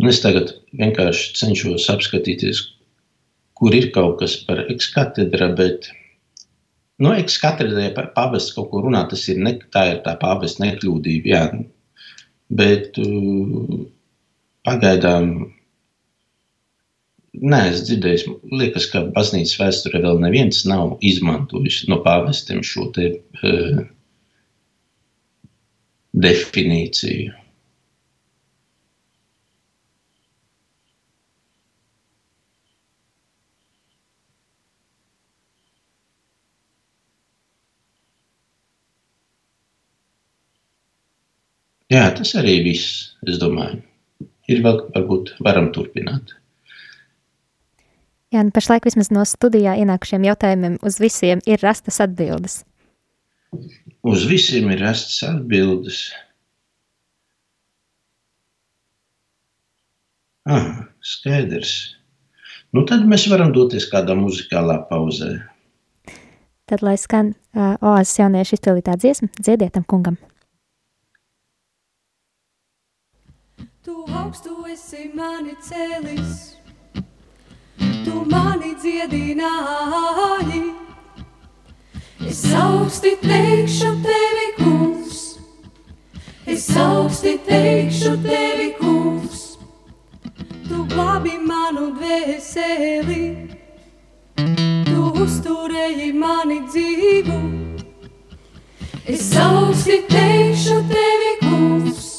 Un 0.00 0.10
es 0.12 0.20
tagad 0.24 0.56
vienkārši 0.76 1.36
cenšos 1.36 1.90
apskatīties, 1.92 2.62
kur 3.56 3.76
ir 3.76 3.90
kaut 3.92 4.18
kas 4.20 4.36
par 4.48 4.64
ekskatedra, 4.64 5.52
bet 5.56 5.88
no 7.00 7.10
nu, 7.10 7.14
ekskatedra, 7.20 7.88
ja 7.88 8.08
pavests 8.16 8.56
kaut 8.56 8.70
ko 8.72 8.82
runā, 8.84 9.06
tas 9.08 9.24
ir, 9.32 9.40
ne, 9.44 9.56
tā 9.72 9.86
ir 9.92 10.02
tā 10.04 10.16
pavesta 10.20 10.64
nekļūdība, 10.64 11.32
jā, 11.32 11.46
Bet 12.48 12.98
uh, 13.02 13.76
pagaidām 14.66 15.32
neesmu 17.36 17.86
dzirdējis. 17.88 18.26
Liekas, 18.60 18.86
ka 18.92 19.02
baznīcas 19.16 19.58
vēsturē 19.60 20.02
vēl 20.04 20.22
neviens 20.22 20.62
nav 20.68 20.96
izmantojis 21.04 21.82
no 21.90 22.00
pāvestiem 22.04 22.62
šo 22.66 22.88
te, 22.96 23.10
uh, 23.42 23.82
definīciju. 26.26 27.34
Jā, 41.96 42.08
tas 42.12 42.34
arī 42.36 42.58
viss, 42.66 43.14
es 43.24 43.38
domāju. 43.40 43.80
Ir 44.52 44.60
vēl, 44.64 44.82
varbūt 44.94 45.36
varam 45.42 45.70
turpināt. 45.74 46.34
Jā, 48.34 48.42
nu 48.44 48.52
pašlaik 48.52 48.84
vismaz 48.84 49.08
no 49.14 49.22
studijā 49.24 49.76
ienākušiem 49.80 50.26
jautājumiem 50.26 50.76
uz 50.84 50.98
visiem 51.00 51.40
ir 51.48 51.62
rastas 51.62 52.02
atbildes. 52.04 52.60
Uz 54.06 54.26
visiem 54.28 54.68
ir 54.74 54.82
rastas 54.82 55.22
atbildes. 55.24 56.02
Ah, 60.46 60.84
skaidrs. 61.00 61.72
Nu, 62.74 62.84
tad 62.86 63.06
mēs 63.08 63.24
varam 63.30 63.54
doties 63.54 63.88
kādā 63.90 64.14
muzikālā 64.18 64.82
pauzē. 64.90 65.32
Tad, 66.66 66.82
lai 66.82 66.98
skan 67.00 67.32
uh, 67.32 67.78
oāzes 67.78 68.18
jauniešu 68.20 68.58
izpildītā 68.58 68.98
dziesma, 69.00 69.30
dziedietam 69.38 69.86
kungam. 69.86 70.18
Tu 73.86 73.92
augstu 74.18 74.64
esi 74.66 75.04
mani 75.14 75.52
cēlis, 75.62 76.38
tu 78.02 78.22
mani 78.26 78.72
dziedināji. 78.82 80.62
Es 82.26 82.40
augsti 82.58 83.12
teikšu 83.20 83.92
tevi, 84.02 84.48
kungs, 84.56 85.20
es 86.50 86.66
augsti 86.82 87.36
teikšu 87.46 88.16
tevi, 88.26 88.72
kungs. 88.80 89.44
Tu 90.66 90.82
glābi 90.90 91.36
manu 91.46 91.92
dvēseli, 92.00 93.22
tu 94.90 95.06
uzturēji 95.28 96.10
mani 96.26 96.58
dzīvu. 96.66 97.40
Es 99.06 99.30
augsti 99.46 100.02
teikšu 100.10 100.82
tevi, 100.90 101.32
kungs. 101.46 102.15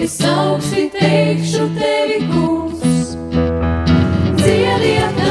Es 0.00 0.20
augsti 0.24 0.88
teikšu 0.90 1.66
tevi, 1.76 2.18
kungs, 2.32 3.12
dziediet 4.40 5.21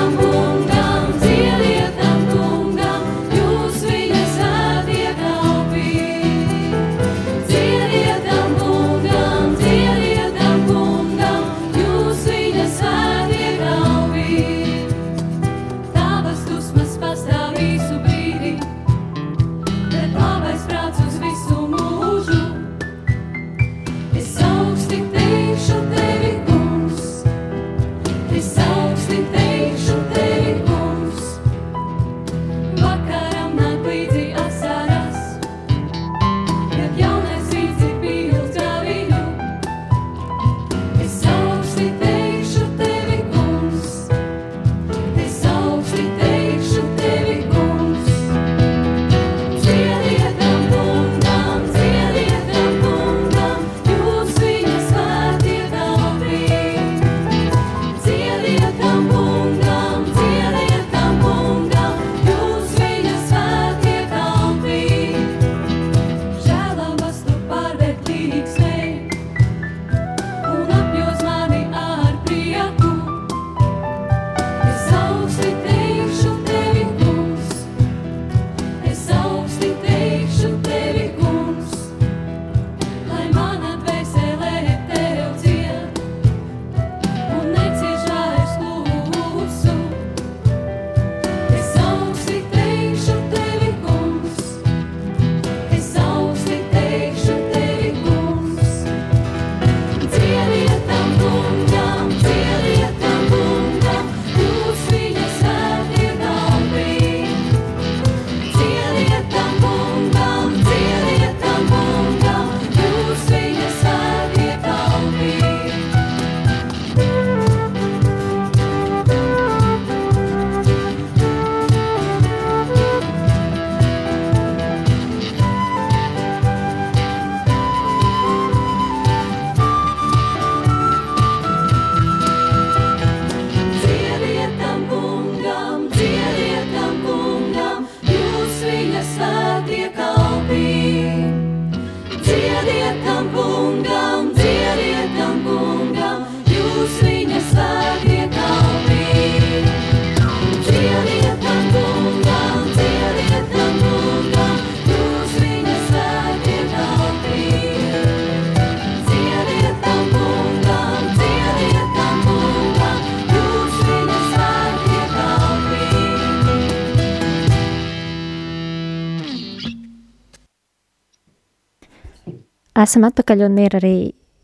Esam 172.82 173.04
atpakaļ 173.06 173.46
un 173.46 173.58
ir 173.62 173.76
arī 173.78 173.96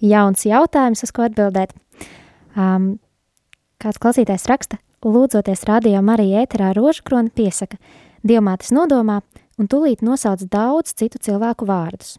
jauns 0.03 0.43
jautājums, 0.45 1.01
uz 1.05 1.13
ko 1.15 1.23
atbildēt. 1.25 1.71
Um, 2.57 2.97
kāds 3.81 3.97
klausītājs 4.01 4.45
raksta, 4.51 4.77
lūdzoties 5.05 5.63
radio 5.69 6.03
Marija 6.05 6.43
ēterā 6.45 6.73
rožkroni 6.77 7.31
piesaka, 7.33 7.79
dievmātes 8.27 8.73
nodomā 8.75 9.21
un 9.57 9.69
tūlīt 9.71 10.03
nosauc 10.05 10.43
daudz 10.51 10.93
citu 10.99 11.21
cilvēku 11.23 11.65
vārdus. 11.69 12.17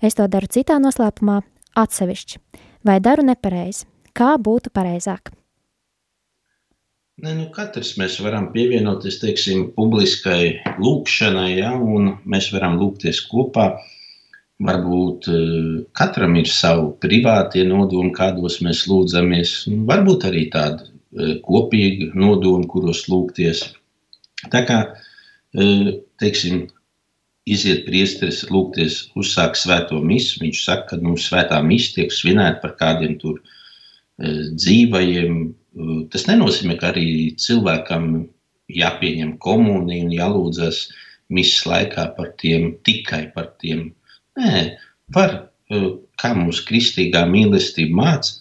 Es 0.00 0.16
to 0.16 0.28
daru 0.30 0.48
citā 0.48 0.78
noslēpumā 0.80 1.42
atsevišķi. 1.76 2.40
Vai 2.86 3.00
daru 3.04 3.26
nepareizi? 3.26 3.84
Kā 4.16 4.36
būtu 4.40 4.72
pareizāk? 4.72 5.34
Ne, 7.18 7.34
nu, 7.34 7.48
katrs 7.50 7.96
mēs 7.98 8.20
varam 8.22 8.52
pievienoties 8.54 9.18
teiksim, 9.20 9.72
publiskai 9.74 10.62
lūkšanai, 10.78 11.50
ja, 11.58 11.74
un 11.74 12.12
mēs 12.30 12.52
varam 12.54 12.78
lūgties 12.78 13.24
kopā. 13.26 13.72
Varbūt 14.66 15.26
eh, 15.30 15.66
katram 15.94 16.32
ir 16.40 16.48
savi 16.50 16.88
privātie 17.02 17.62
nodomi, 17.66 18.10
kādos 18.14 18.56
mēs 18.66 18.86
lūdzamies. 18.90 19.52
Varbūt 19.86 20.24
arī 20.26 20.48
tādi 20.50 20.88
eh, 20.88 21.36
kopīgi 21.44 22.08
nodomi, 22.18 22.66
kuros 22.72 23.04
lūgties. 23.06 23.60
Tā 24.50 24.64
kā 24.66 24.80
eh, 25.54 25.92
teiksim, 26.18 26.64
iziet 27.46 27.84
priesteris, 27.86 28.42
lūgties, 28.50 28.96
uzsākt 29.20 29.60
svēto 29.60 30.00
misiju. 30.02 30.48
Viņš 30.48 30.64
saka, 30.64 30.88
ka 30.90 30.98
mums 31.06 31.28
svētā 31.30 31.60
misija 31.64 32.02
tiek 32.02 32.12
svinēta 32.12 32.58
par 32.64 32.74
kādiem 32.80 33.14
tur 33.22 33.38
dzīvajiem. 34.18 35.38
Tas 36.10 36.26
nenozīmē, 36.26 36.74
ka 36.80 36.90
arī 36.90 37.06
cilvēkam 37.38 38.26
jāpieņem 38.74 39.36
komunija 39.40 40.04
un 40.04 40.12
jālūdzas 40.12 40.82
misijas 41.30 41.68
laikā 41.70 42.08
par 42.18 42.34
tiem, 42.42 42.72
tikai 42.84 43.28
par 43.32 43.52
tiem. 43.62 43.92
Nē, 44.38 44.58
var, 45.14 45.34
eh, 45.70 45.88
kā 46.20 46.34
mums 46.36 46.60
kristīgā 46.68 47.24
mīlestība 47.30 48.02
māca, 48.02 48.36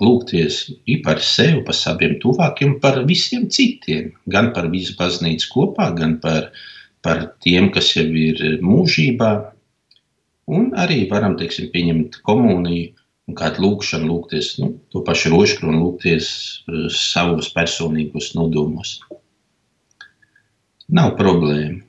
lūgties 0.00 0.60
par 1.04 1.20
sevi, 1.20 1.62
par 1.64 1.76
saviem 1.76 2.16
tuvākiem, 2.22 2.78
par 2.80 3.02
visiem 3.08 3.48
citiem. 3.52 4.12
Gan 4.28 4.52
par 4.56 4.70
visu 4.72 4.96
baznīcu 4.98 5.50
kopā, 5.54 5.90
gan 5.96 6.18
par, 6.20 6.50
par 7.02 7.26
tiem, 7.44 7.70
kas 7.74 7.92
jau 7.96 8.06
ir 8.06 8.60
mūžībā. 8.64 9.30
Un 10.50 10.72
arī 10.84 11.04
varam 11.10 11.36
teiksim, 11.38 11.68
pieņemt 11.74 12.22
komuniju 12.26 12.94
un 13.28 13.36
kādu 13.38 13.62
lūgšanu, 13.66 14.08
lūgties 14.10 14.56
nu, 14.58 14.72
to 14.90 15.04
pašu 15.06 15.34
rožkronu, 15.34 15.84
lūgties 15.84 16.30
eh, 16.66 16.88
savos 16.94 17.52
personīgos 17.54 18.32
nodomos. 18.38 18.98
Nav 20.90 21.14
problēma. 21.18 21.84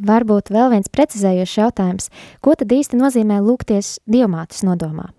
Varbūt 0.00 0.48
vēl 0.54 0.70
viens 0.72 0.88
precizējošs 0.88 1.56
jautājums. 1.60 2.10
Ko 2.40 2.54
tad 2.56 2.72
īsti 2.72 2.96
nozīmē 2.96 3.40
lūgties 3.44 3.98
dievmātes 4.08 4.64
nodomā? 4.64 5.10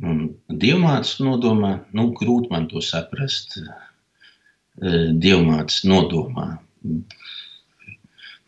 Un 0.00 0.20
Dievmātes 0.48 1.18
nodomā, 1.20 1.74
nu, 1.92 2.10
grūti 2.16 2.48
man 2.52 2.68
to 2.70 2.80
saprast. 2.80 3.58
eh, 3.60 5.10
Dievmātes 5.12 5.82
nodomā. 5.84 6.46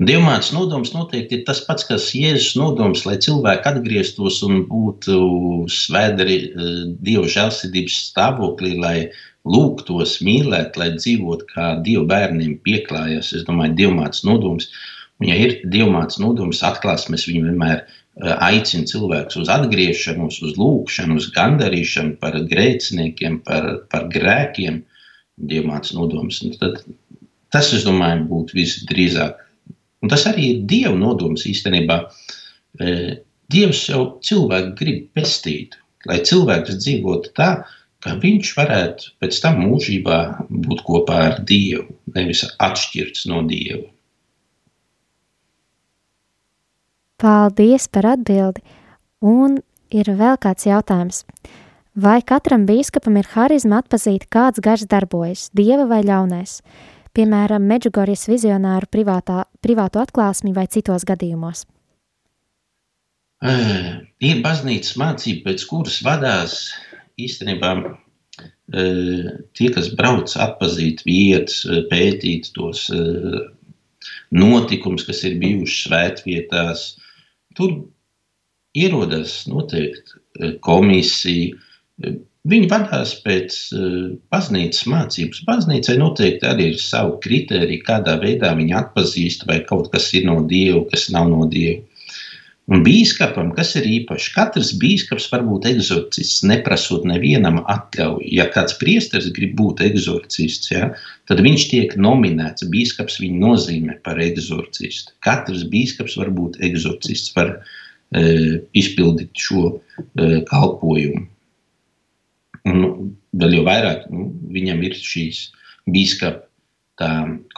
Dievmātes 0.02 0.48
nodoms 0.56 0.94
noteikti 0.94 1.36
ir 1.38 1.44
tas 1.46 1.60
pats, 1.66 1.84
kas 1.84 2.08
Jēzus 2.16 2.56
nodoms, 2.56 3.04
lai 3.06 3.18
cilvēki 3.22 3.68
atgrieztos 3.68 4.40
un 4.46 4.64
būtu 4.70 5.18
svētdari 5.68 6.38
eh, 6.48 6.72
Dieva 7.04 7.28
žēlsirdības 7.28 7.98
stāvoklī, 8.08 8.72
lai 8.80 8.96
lūgtos, 9.48 10.18
mīlēt, 10.22 10.76
lai 10.78 10.92
dzīvotu 10.96 11.48
kā 11.50 11.68
Dieva 11.84 12.04
bērniem 12.12 12.58
pieklājas. 12.64 13.32
Es 13.36 13.46
domāju, 13.48 13.74
Dievmātes 13.80 14.22
nodoms. 14.26 14.68
Un, 15.18 15.28
ja 15.30 15.38
ir 15.38 15.58
Dievmātes 15.72 16.20
nodoms, 16.22 16.62
atklāsmes 16.66 17.26
viņu 17.28 17.48
vienmēr 17.48 17.82
eh, 17.82 18.34
aicina 18.38 18.86
cilvēkus 18.90 19.40
uz 19.42 19.50
atgriešanos, 19.52 20.40
uz 20.46 20.54
lūgšanu, 20.60 21.18
uz 21.18 21.30
gandarīšanu 21.34 22.18
par 22.22 22.38
grēciniekiem, 22.52 23.42
par, 23.46 23.70
par 23.92 24.08
grēkiem. 24.14 24.82
Dievmātes 25.42 25.94
nodoms. 25.96 26.42
Un 26.44 26.54
Tad, 26.60 26.82
tas, 27.50 27.72
es 27.74 27.86
domāju, 27.86 28.26
būtu 28.30 28.58
visdrīzāk. 28.60 29.40
Un 30.02 30.10
tas 30.10 30.26
arī 30.30 30.48
ir 30.52 30.64
Dieva 30.70 30.94
nodoms 30.98 31.46
īstenībā. 31.50 31.98
Eh, 32.80 33.12
Dievs 33.52 33.84
jau 33.90 34.04
cilvēku 34.24 34.76
grib 34.78 35.00
pestīt, 35.16 35.74
lai 36.08 36.22
cilvēks 36.24 36.78
dzīvotu 36.78 37.34
tā, 37.36 37.50
ka 38.02 38.16
viņš 38.22 38.52
varētu 38.58 39.10
pēc 39.22 39.40
tam 39.44 39.62
mūžībā 39.62 40.18
būt 40.50 40.84
kopā 40.86 41.18
ar 41.30 41.40
Dievu, 41.46 41.86
nevis 42.16 42.44
atšķirts 42.58 43.26
no 43.30 43.42
Dieva. 43.46 43.86
Paldies 47.22 47.86
par 47.86 48.08
atbildi. 48.16 48.64
Un 49.22 49.60
ir 49.94 50.08
vēl 50.18 50.34
kāds 50.42 50.66
jautājums. 50.66 51.22
Vai 51.94 52.18
katram 52.26 52.64
bīskapam 52.66 53.18
ir 53.20 53.28
harizma 53.34 53.82
atpazīt, 53.82 54.24
kāds 54.32 54.62
gars 54.64 54.86
darbojas, 54.88 55.50
dieva 55.54 55.84
vai 55.86 56.00
ļaunais? 56.02 56.62
Piemēram, 57.12 57.66
Medžugorjas 57.68 58.24
vizionāru 58.30 58.88
privātā, 58.88 59.42
privātu 59.60 60.00
atklāsmi 60.00 60.54
vai 60.56 60.64
citos 60.72 61.04
gadījumos. 61.04 61.66
Eh, 63.42 64.00
Ir 64.22 64.40
baznīcas 64.42 64.96
mācība, 64.96 65.50
pēc 65.50 65.66
kuras 65.68 66.00
vadās 66.06 66.72
īstenībā 67.24 67.72
eh, 67.82 69.26
tie, 69.56 69.70
kas 69.74 69.90
brauc 69.98 70.34
atpazīt 70.46 71.04
vietas, 71.08 71.62
eh, 71.66 71.84
pētīt 71.90 72.52
tos 72.56 72.88
eh, 72.94 73.40
notikumus, 74.34 75.06
kas 75.08 75.22
ir 75.28 75.38
bijuši 75.42 75.88
svētvietās. 75.88 76.86
Tur 77.58 77.76
ierodas 78.78 79.42
noteikti 79.50 80.56
komisija. 80.64 81.52
Viņi 82.48 82.68
vadās 82.70 83.12
pēc 83.22 83.58
baznīcas 84.32 84.86
mācības. 84.90 85.42
Baznīcai 85.46 85.98
noteikti 86.00 86.48
arī 86.48 86.70
ir 86.72 86.80
savi 86.80 87.20
kriteriji, 87.22 87.84
kādā 87.86 88.16
veidā 88.24 88.54
viņi 88.58 88.74
atpazīst, 88.80 89.44
vai 89.46 89.60
kaut 89.68 89.92
kas 89.92 90.08
ir 90.16 90.24
no 90.26 90.40
dieva, 90.48 90.80
kas 90.90 91.10
nav 91.14 91.28
no 91.30 91.44
dieva. 91.52 91.84
Un 92.70 92.84
bīskapam, 92.86 93.48
kas 93.56 93.72
ir 93.74 93.88
īpaši, 93.90 94.28
katrs 94.36 94.70
bīskaps 94.78 95.26
var 95.32 95.42
būt 95.42 95.66
eksorcists, 95.72 96.44
neprasot 96.46 97.02
nevienam 97.10 97.58
atļauju. 97.66 98.28
Ja 98.30 98.46
kāds 98.54 98.76
priesteris 98.78 99.32
grib 99.34 99.56
būt 99.58 99.82
eksorcists, 99.82 100.70
ja, 100.70 100.92
tad 101.26 101.42
viņš 101.42 101.64
tiek 101.72 101.96
nominēts. 101.98 102.68
Bīskaps 102.70 103.18
viņu 103.22 103.42
nozīmē 103.42 103.98
par 104.06 104.22
eksorcistu. 104.22 105.16
Katrs 105.26 105.66
bīskaps 105.74 106.14
var 106.22 106.30
būt 106.38 106.60
eksorcists, 106.62 107.34
var 107.34 107.56
e, 108.14 108.62
izpildīt 108.78 109.34
šo 109.42 109.66
e, 109.72 110.40
kalpojumu. 110.46 111.26
Un 112.70 112.78
nu, 112.78 112.94
vēl 113.42 113.58
jau 113.58 113.66
vairāk 113.66 114.06
nu, 114.14 114.30
viņam 114.54 114.86
ir 114.86 114.94
šīs 115.02 115.48
bīskapa 115.90 116.46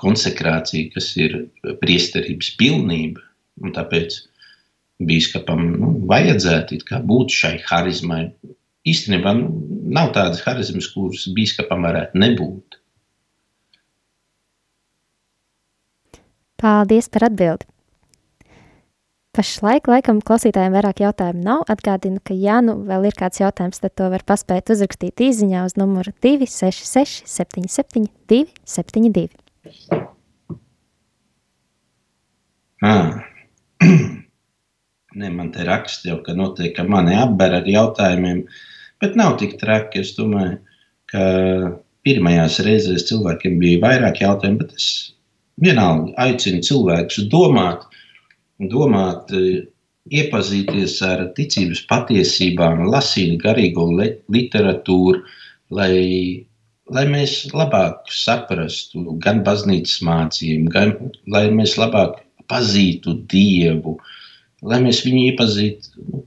konsekrācija, 0.01 0.95
kas 0.95 1.11
ir 1.21 1.43
priesterības 1.83 2.55
pilnība. 2.57 3.21
Un 3.61 3.75
tāpēc 3.77 4.17
bīskapam 5.03 5.65
nu, 5.75 5.91
vajadzētu 6.09 6.79
būt 7.09 7.35
šai 7.35 7.57
harizmai. 7.67 8.29
Īstenībā 8.85 9.33
nu, 9.39 9.51
nav 9.89 10.13
tādas 10.15 10.43
harizmas, 10.45 10.91
kuras 10.93 11.25
bīskapam 11.35 11.87
varētu 11.87 12.21
nebūt. 12.21 12.81
Paldies 16.61 17.09
par 17.13 17.31
atbildi. 17.31 17.67
Pašlaik, 19.35 19.89
laikam, 19.91 20.21
klausītājiem 20.23 20.77
vairāk 20.77 21.01
jautājumu 21.03 21.43
nav. 21.43 21.65
Atgādinu, 21.73 22.21
ka, 22.23 22.37
ja 22.39 22.61
nu 22.63 22.77
vēl 22.87 23.09
ir 23.09 23.17
kāds 23.19 23.41
jautājums, 23.43 23.83
tad 23.83 23.97
to 23.99 24.07
var 24.13 24.23
paspēt 24.23 24.71
uzrakstīt 24.71 25.25
īsiņā 25.27 25.65
uz 25.67 25.75
numuru 25.81 26.15
266, 26.23 27.27
77, 27.27 28.07
272. 28.31 29.35
Ah. 32.85 33.25
Nē, 35.15 35.31
man 35.31 35.51
te 35.55 35.65
raksta 35.67 36.11
jau, 36.11 36.21
ka 36.27 36.35
noteikti 36.35 36.75
ka 36.81 36.85
mani 36.91 37.15
apber 37.15 37.55
ar 37.61 37.69
jautājumiem, 37.71 38.41
bet 39.03 39.19
nav 39.19 39.37
tik 39.39 39.57
traki. 39.61 40.03
Es 40.03 40.15
domāju, 40.19 40.59
ka 41.13 41.27
pirmajās 42.05 42.59
reizēs 42.67 43.07
cilvēkiem 43.11 43.61
bija 43.63 43.83
vairāk 43.85 44.23
jautājumu, 44.25 44.65
bet 44.65 44.75
es 44.79 44.89
vienalga 45.63 46.13
aicinu 46.27 46.65
cilvēkus 46.67 47.29
domāt, 47.33 47.87
domāt, 48.75 49.31
iepazīties 50.13 50.99
ar 51.07 51.23
ticības 51.37 51.85
patiesībām, 51.89 52.85
lasīt 52.93 53.39
garīgo 53.43 53.87
li- 53.99 54.17
literatūru, 54.35 55.23
lai, 55.71 56.45
lai 56.93 57.05
mēs 57.09 57.39
labāk 57.57 58.11
saprastu 58.13 59.17
gan 59.25 59.41
baznīcas 59.47 60.03
mācību, 60.05 60.69
gan 60.75 60.93
lai 61.33 61.47
mēs 61.51 61.79
labāk 61.81 62.21
pazītu 62.51 63.17
Dievu, 63.33 63.97
lai 64.65 64.81
mēs 64.85 65.03
viņu 65.05 65.23
iepazītu 65.31 66.05
nu, 66.09 66.25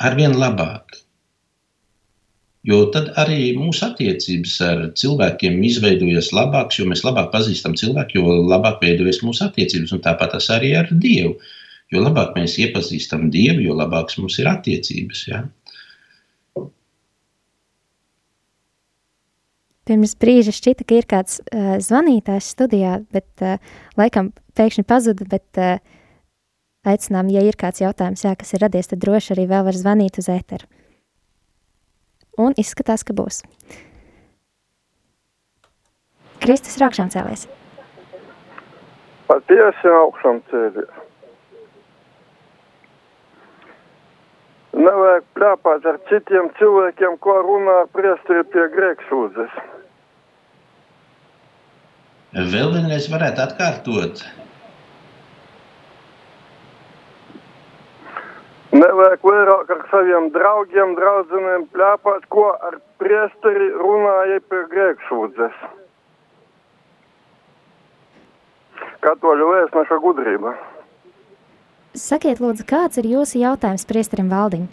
arvien 0.00 0.36
labāk. 0.38 0.98
Jo 2.66 2.82
tad 2.92 3.08
arī 3.20 3.54
mūsu 3.56 3.86
attiecības 3.86 4.58
ar 4.66 4.82
cilvēkiem 5.00 5.62
izveidojas 5.64 6.28
labākas, 6.36 6.76
jo 6.80 6.88
mēs 6.90 7.02
labāk 7.06 7.30
pazīstam 7.32 7.76
cilvēku, 7.80 8.20
jo 8.20 8.34
labāk 8.50 8.82
veidojas 8.84 9.22
mūsu 9.24 9.46
attiecības. 9.46 9.94
Un 9.96 10.02
tāpat 10.04 10.34
tas 10.36 10.50
arī 10.52 10.74
ar 10.76 10.90
Dievu. 10.92 11.38
Jo 11.90 12.04
labāk 12.04 12.36
mēs 12.36 12.58
iepazīstam 12.60 13.30
Dievu, 13.32 13.64
jo 13.64 13.78
labākas 13.78 14.20
mums 14.20 14.36
ir 14.38 14.50
attiecības. 14.50 15.22
Ja? 15.30 15.40
Pirms 19.88 20.12
brīža 20.20 20.52
šķita, 20.54 20.84
ka 20.86 21.00
ir 21.00 21.08
kāds 21.08 21.40
uh, 21.40 21.72
zvanītājs 21.82 22.52
studijā, 22.52 23.00
bet 23.10 23.42
uh, 23.42 23.56
laikam 23.98 24.34
pēkšņi 24.60 24.84
pazuda, 24.86 25.26
bet 25.32 25.58
uh, 25.58 25.80
aicinām, 26.86 27.28
ja 27.32 27.42
ir 27.44 27.58
kāds 27.60 27.82
jautājums, 27.82 28.24
jā, 28.24 28.34
kas 28.38 28.54
ir 28.54 28.64
radies, 28.64 28.88
tad 28.90 29.02
droši 29.04 29.34
arī 29.34 29.46
vēl 29.50 29.66
var 29.68 29.76
zvanīt 29.76 30.20
uz 30.20 30.30
ēteru. 30.32 30.68
Un 32.40 32.56
izskatās, 32.60 33.04
ka 33.04 33.16
būs. 33.16 33.42
Kristus 36.40 36.78
ir 36.78 36.86
augšām 36.86 37.10
cēlies. 37.12 37.44
Patiesi 39.28 39.92
augšām 39.92 40.40
cēlies. 40.50 40.96
Nevajag 44.80 45.26
plēpāt 45.36 45.86
ar 45.90 45.98
citiem 46.08 46.48
cilvēkiem, 46.56 47.18
ko 47.20 47.34
runā 47.44 47.82
ar 47.82 47.90
priesteri 47.92 48.46
pie 48.48 48.68
grēksūdzes. 48.72 49.58
Vēl 52.54 52.70
vienreiz 52.72 53.10
varētu 53.10 53.42
atkārtot. 53.44 54.22
Nevajag 58.70 59.24
vairāk 59.26 59.70
ar 59.74 59.80
saviem 59.90 60.28
draugiem, 60.30 60.94
draudzenēm 60.94 61.66
plēpāt, 61.74 62.26
ko 62.30 62.52
ar 62.54 62.78
priesteri 63.02 63.72
runāja 63.74 64.38
pie 64.46 64.60
grēksūdzes. 64.70 65.56
Katoļu 69.02 69.48
vēstneša 69.50 69.98
gudrība. 70.04 70.54
Sakiet, 71.98 72.38
lūdzu, 72.38 72.62
kāds 72.70 73.00
ir 73.02 73.08
jūsu 73.10 73.40
jautājums 73.40 73.88
priesterim 73.88 74.30
Valdim? 74.30 74.68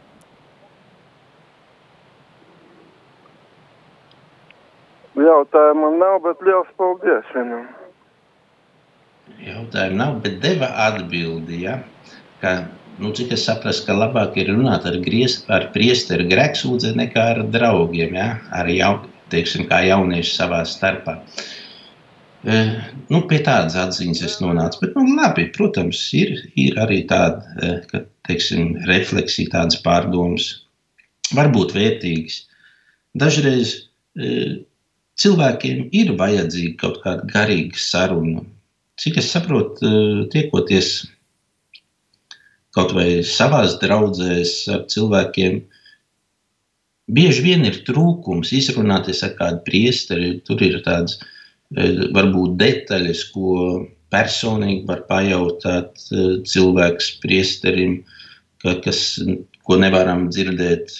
Jautājumu 5.17 5.89
nav, 5.97 6.19
bet 6.27 6.43
liels 6.45 6.69
paldies 6.77 7.31
viņam. 7.33 7.65
Jautājumu 9.41 9.97
nav, 9.97 10.19
bet 10.21 10.37
deva 10.43 10.69
atbildi. 10.85 11.63
Ja? 11.65 11.79
Ka, 12.43 12.53
nu, 13.01 13.11
cik 13.13 13.33
es 13.35 13.45
saprotu, 13.47 13.85
ka 13.87 13.95
labāk 13.97 14.37
ir 14.41 14.51
runāt 14.53 14.87
ar, 14.89 14.97
gries, 15.03 15.39
ar 15.53 15.69
priesteru 15.75 16.27
grēksūdzi 16.31 16.95
nekā 16.97 17.25
ar 17.35 17.43
draugiem, 17.53 18.17
ja? 18.17 18.27
ar 18.55 18.69
jau, 18.71 18.93
teiksim, 19.31 19.67
kā 19.69 19.83
jaunieši 19.85 20.33
savā 20.33 20.63
starpā. 20.67 21.19
E, 22.47 22.59
nu, 23.11 23.23
pie 23.29 23.41
tādas 23.45 23.75
atziņas 23.81 24.23
es 24.29 24.37
nonācu. 24.43 24.81
Bet, 24.83 24.95
nu, 24.97 25.17
labi, 25.17 25.47
protams, 25.55 26.01
ir, 26.17 26.35
ir 26.59 26.77
arī 26.81 27.01
tāda 27.09 27.43
e, 27.57 27.73
ka, 27.91 28.03
teiksim, 28.29 28.75
refleksija, 28.89 29.53
tādas 29.57 29.81
pārdomas, 29.83 30.49
varbūt 31.37 31.75
vērtīgas. 31.75 32.41
Dažreiz 33.17 33.73
e, 34.17 34.63
cilvēkiem 35.21 35.87
ir 35.97 36.13
vajadzīga 36.19 36.77
kaut 36.81 37.01
kāda 37.03 37.27
garīga 37.33 37.81
saruna. 37.81 38.45
Cik 38.97 39.19
es 39.21 39.29
saprotu, 39.33 39.85
e, 39.85 40.25
tiekoties 40.33 40.95
kaut 42.77 42.93
vai 42.93 43.09
savās 43.25 43.77
draudzēs 43.81 44.53
ar 44.73 44.85
cilvēkiem, 44.91 45.59
bieži 47.17 47.45
vien 47.45 47.65
ir 47.65 47.81
trūkums 47.87 48.53
izrunāties 48.53 49.23
ar 49.25 49.33
kādu 49.39 49.63
priesteri. 49.65 50.35
Tur 50.45 50.61
ir 50.65 50.79
tādas 50.85 51.17
e, 51.17 51.89
varbūt 52.13 52.57
detaļas, 52.61 53.23
ko 53.33 53.55
personīgi 54.13 54.85
var 54.87 55.03
pajautāt 55.09 56.05
e, 56.11 56.27
cilvēks 56.47 57.15
priesterim, 57.23 57.99
ka, 58.61 58.77
kas, 58.85 59.01
ko 59.67 59.79
nevaram 59.81 60.27
dzirdēt 60.29 60.93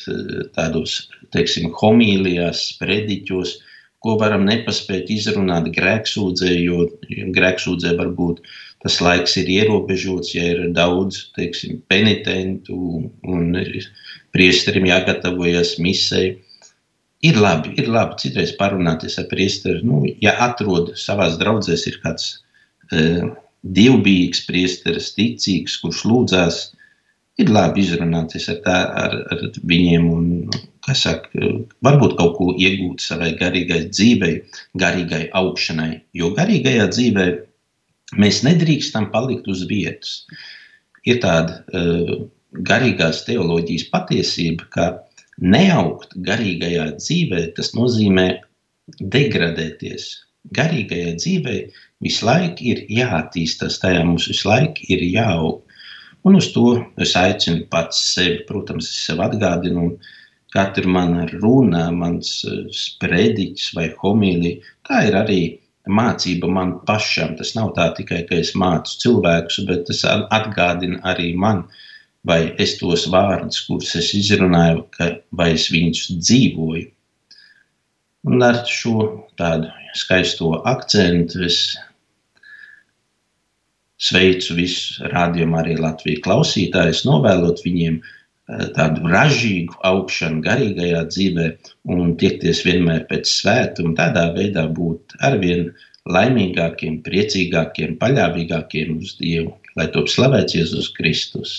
tādos, 0.58 1.00
teiksim, 1.36 1.70
homīlijās, 1.78 2.68
sprediķos 2.74 3.58
ko 4.04 4.16
varam 4.22 4.46
nepaspēt 4.48 5.10
izrunāt 5.14 5.70
grēksūdzē, 5.76 6.52
jo 6.62 6.86
grēksūdzē 7.36 7.96
varbūt 7.98 8.44
tas 8.84 9.00
laiks 9.02 9.38
ir 9.42 9.50
ierobežots, 9.52 10.34
ja 10.36 10.46
ir 10.54 10.68
daudz, 10.76 11.28
teiksim, 11.38 11.82
penitentu 11.90 12.78
un 13.26 13.58
priesterim 14.36 14.86
jāgatavojas 14.90 15.78
misei. 15.82 16.38
Ir 17.26 17.40
labi, 17.42 17.74
ir 17.82 17.90
labi 17.90 18.20
citreiz 18.22 18.54
parunāties 18.60 19.18
ar 19.18 19.26
priesteri. 19.32 19.82
Nu, 19.88 20.04
ja 20.22 20.36
atrod 20.46 20.94
savās 21.02 21.40
draudzēs 21.42 21.88
ir 21.90 21.98
kāds 22.04 22.28
uh, 22.94 23.32
dievbijīgs 23.66 24.44
priesteris, 24.46 25.16
ticīgs, 25.18 25.80
kurš 25.82 26.04
lūdzās, 26.06 26.60
ir 27.42 27.52
labi 27.54 27.84
izrunāties 27.86 28.48
ar, 28.54 28.62
tā, 28.66 28.78
ar, 29.02 29.16
ar 29.34 29.44
viņiem 29.70 30.08
un 30.14 30.30
saka, 30.96 31.50
varbūt 31.84 32.16
kaut 32.20 32.38
ko 32.38 32.54
iegūt 32.56 33.04
savai 33.04 33.34
garīgai 33.40 33.88
dzīvei, 33.90 34.38
garīgai 34.80 35.26
augšanai. 35.36 35.98
Jo 36.16 36.32
garīgajā 36.38 36.88
dzīvē 36.94 37.26
mēs 38.16 38.44
nedrīkstam 38.48 39.10
palikt 39.12 39.48
uz 39.52 39.66
vietas. 39.68 40.22
Ir 41.08 41.20
tāda 41.24 41.62
uh, 41.72 42.28
garīgās 42.68 43.24
teoloģijas 43.28 43.88
patiesība, 43.92 44.68
ka 44.72 44.86
neaugt 45.38 46.16
garīgajā 46.28 46.92
dzīvē, 46.98 47.44
tas 47.58 47.74
nozīmē 47.78 48.28
degradēties. 49.00 50.10
Garīgajā 50.56 51.16
dzīvē 51.20 51.56
visu 52.04 52.28
laiku 52.28 52.70
ir 52.72 52.84
jāattīstās, 52.92 53.80
tajā 53.84 54.04
mums 54.08 54.28
visu 54.32 54.48
laiku 54.50 54.88
ir 54.94 55.04
jāaug. 55.04 55.64
Un 56.28 56.40
uz 56.40 56.50
to 56.56 56.78
es 57.04 57.14
aicinu 57.20 57.68
pats 57.72 58.00
sevi, 58.14 58.42
protams, 58.48 58.88
es 58.90 59.06
sev 59.08 59.22
atgādinu, 59.24 59.84
un 59.84 60.16
katra 60.56 60.90
mana 60.90 61.28
runa, 61.32 61.88
mans 61.92 62.42
eh, 62.48 62.66
sprediķis 62.74 63.74
vai 63.78 63.88
homīlija, 64.02 64.64
tā 64.88 65.04
ir 65.10 65.18
arī 65.20 65.42
mācība 65.90 66.50
man 66.52 66.74
pašam. 66.88 67.36
Tas 67.40 67.54
nav 67.58 67.74
tā 67.78 67.90
tikai, 67.98 68.24
ka 68.30 68.40
es 68.42 68.54
mācu 68.56 68.98
cilvēkus, 69.04 69.62
bet 69.70 69.86
tas 69.90 70.04
atgādina 70.08 71.02
arī 71.12 71.34
man, 71.36 71.66
vai 72.28 72.54
es 72.64 72.78
tos 72.82 73.08
vārdus, 73.14 73.64
kurus 73.68 73.96
es 74.00 74.14
izrunāju, 74.18 74.86
ka, 74.98 75.12
vai 75.32 75.54
es 75.56 75.70
viņus 75.74 76.06
dzīvoju. 76.20 76.88
Un 78.28 78.44
ar 78.44 78.64
šo 78.68 79.10
tādu 79.40 79.70
skaisto 79.96 80.52
akcentu 80.68 81.46
es 81.48 81.62
sveicu 83.98 84.58
visus 84.58 85.00
rādījumu 85.14 85.58
arī 85.62 85.78
Latviju 85.80 86.22
klausītājus, 86.26 87.06
novēlot 87.08 87.64
viņiem 87.66 88.02
tādu 88.48 89.10
ražīgu 89.12 89.76
augšanu 89.88 90.42
garīgajā 90.46 91.04
dzīvē 91.12 91.48
un 91.94 92.16
tiekties 92.20 92.64
vienmēr 92.68 93.04
pēc 93.10 93.28
svētuma, 93.28 93.96
tādā 93.98 94.30
veidā 94.36 94.68
būt 94.72 95.18
arvien 95.28 95.74
laimīgākiem, 96.08 97.02
priecīgākiem, 97.04 97.98
paļāvīgākiem 98.00 98.96
uz 99.02 99.18
Dievu, 99.20 99.58
lai 99.76 99.90
top 99.92 100.08
slavēts 100.12 100.56
Jēzus 100.56 100.94
Kristus. 100.96 101.58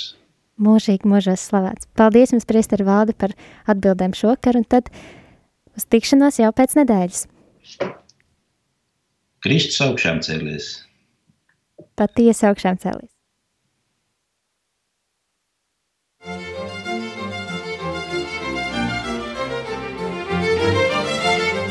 Mūžīgi 0.58 1.06
mūžos 1.06 1.44
slavēts. 1.50 1.86
Paldies 1.98 2.32
jums, 2.34 2.48
priesteri 2.48 2.86
Valdi, 2.88 3.14
par 3.14 3.36
atbildēm 3.70 4.16
šokar, 4.16 4.58
un 4.58 4.64
tad 4.66 4.88
uz 5.76 5.86
tikšanos 5.92 6.40
jau 6.40 6.50
pēc 6.56 6.74
nedēļas. 6.80 7.28
Kristus 9.44 9.78
augšām 9.84 10.24
cēlies. 10.24 10.72
Patiesi 12.00 12.48
augšām 12.48 12.80
cēlies. 12.80 13.17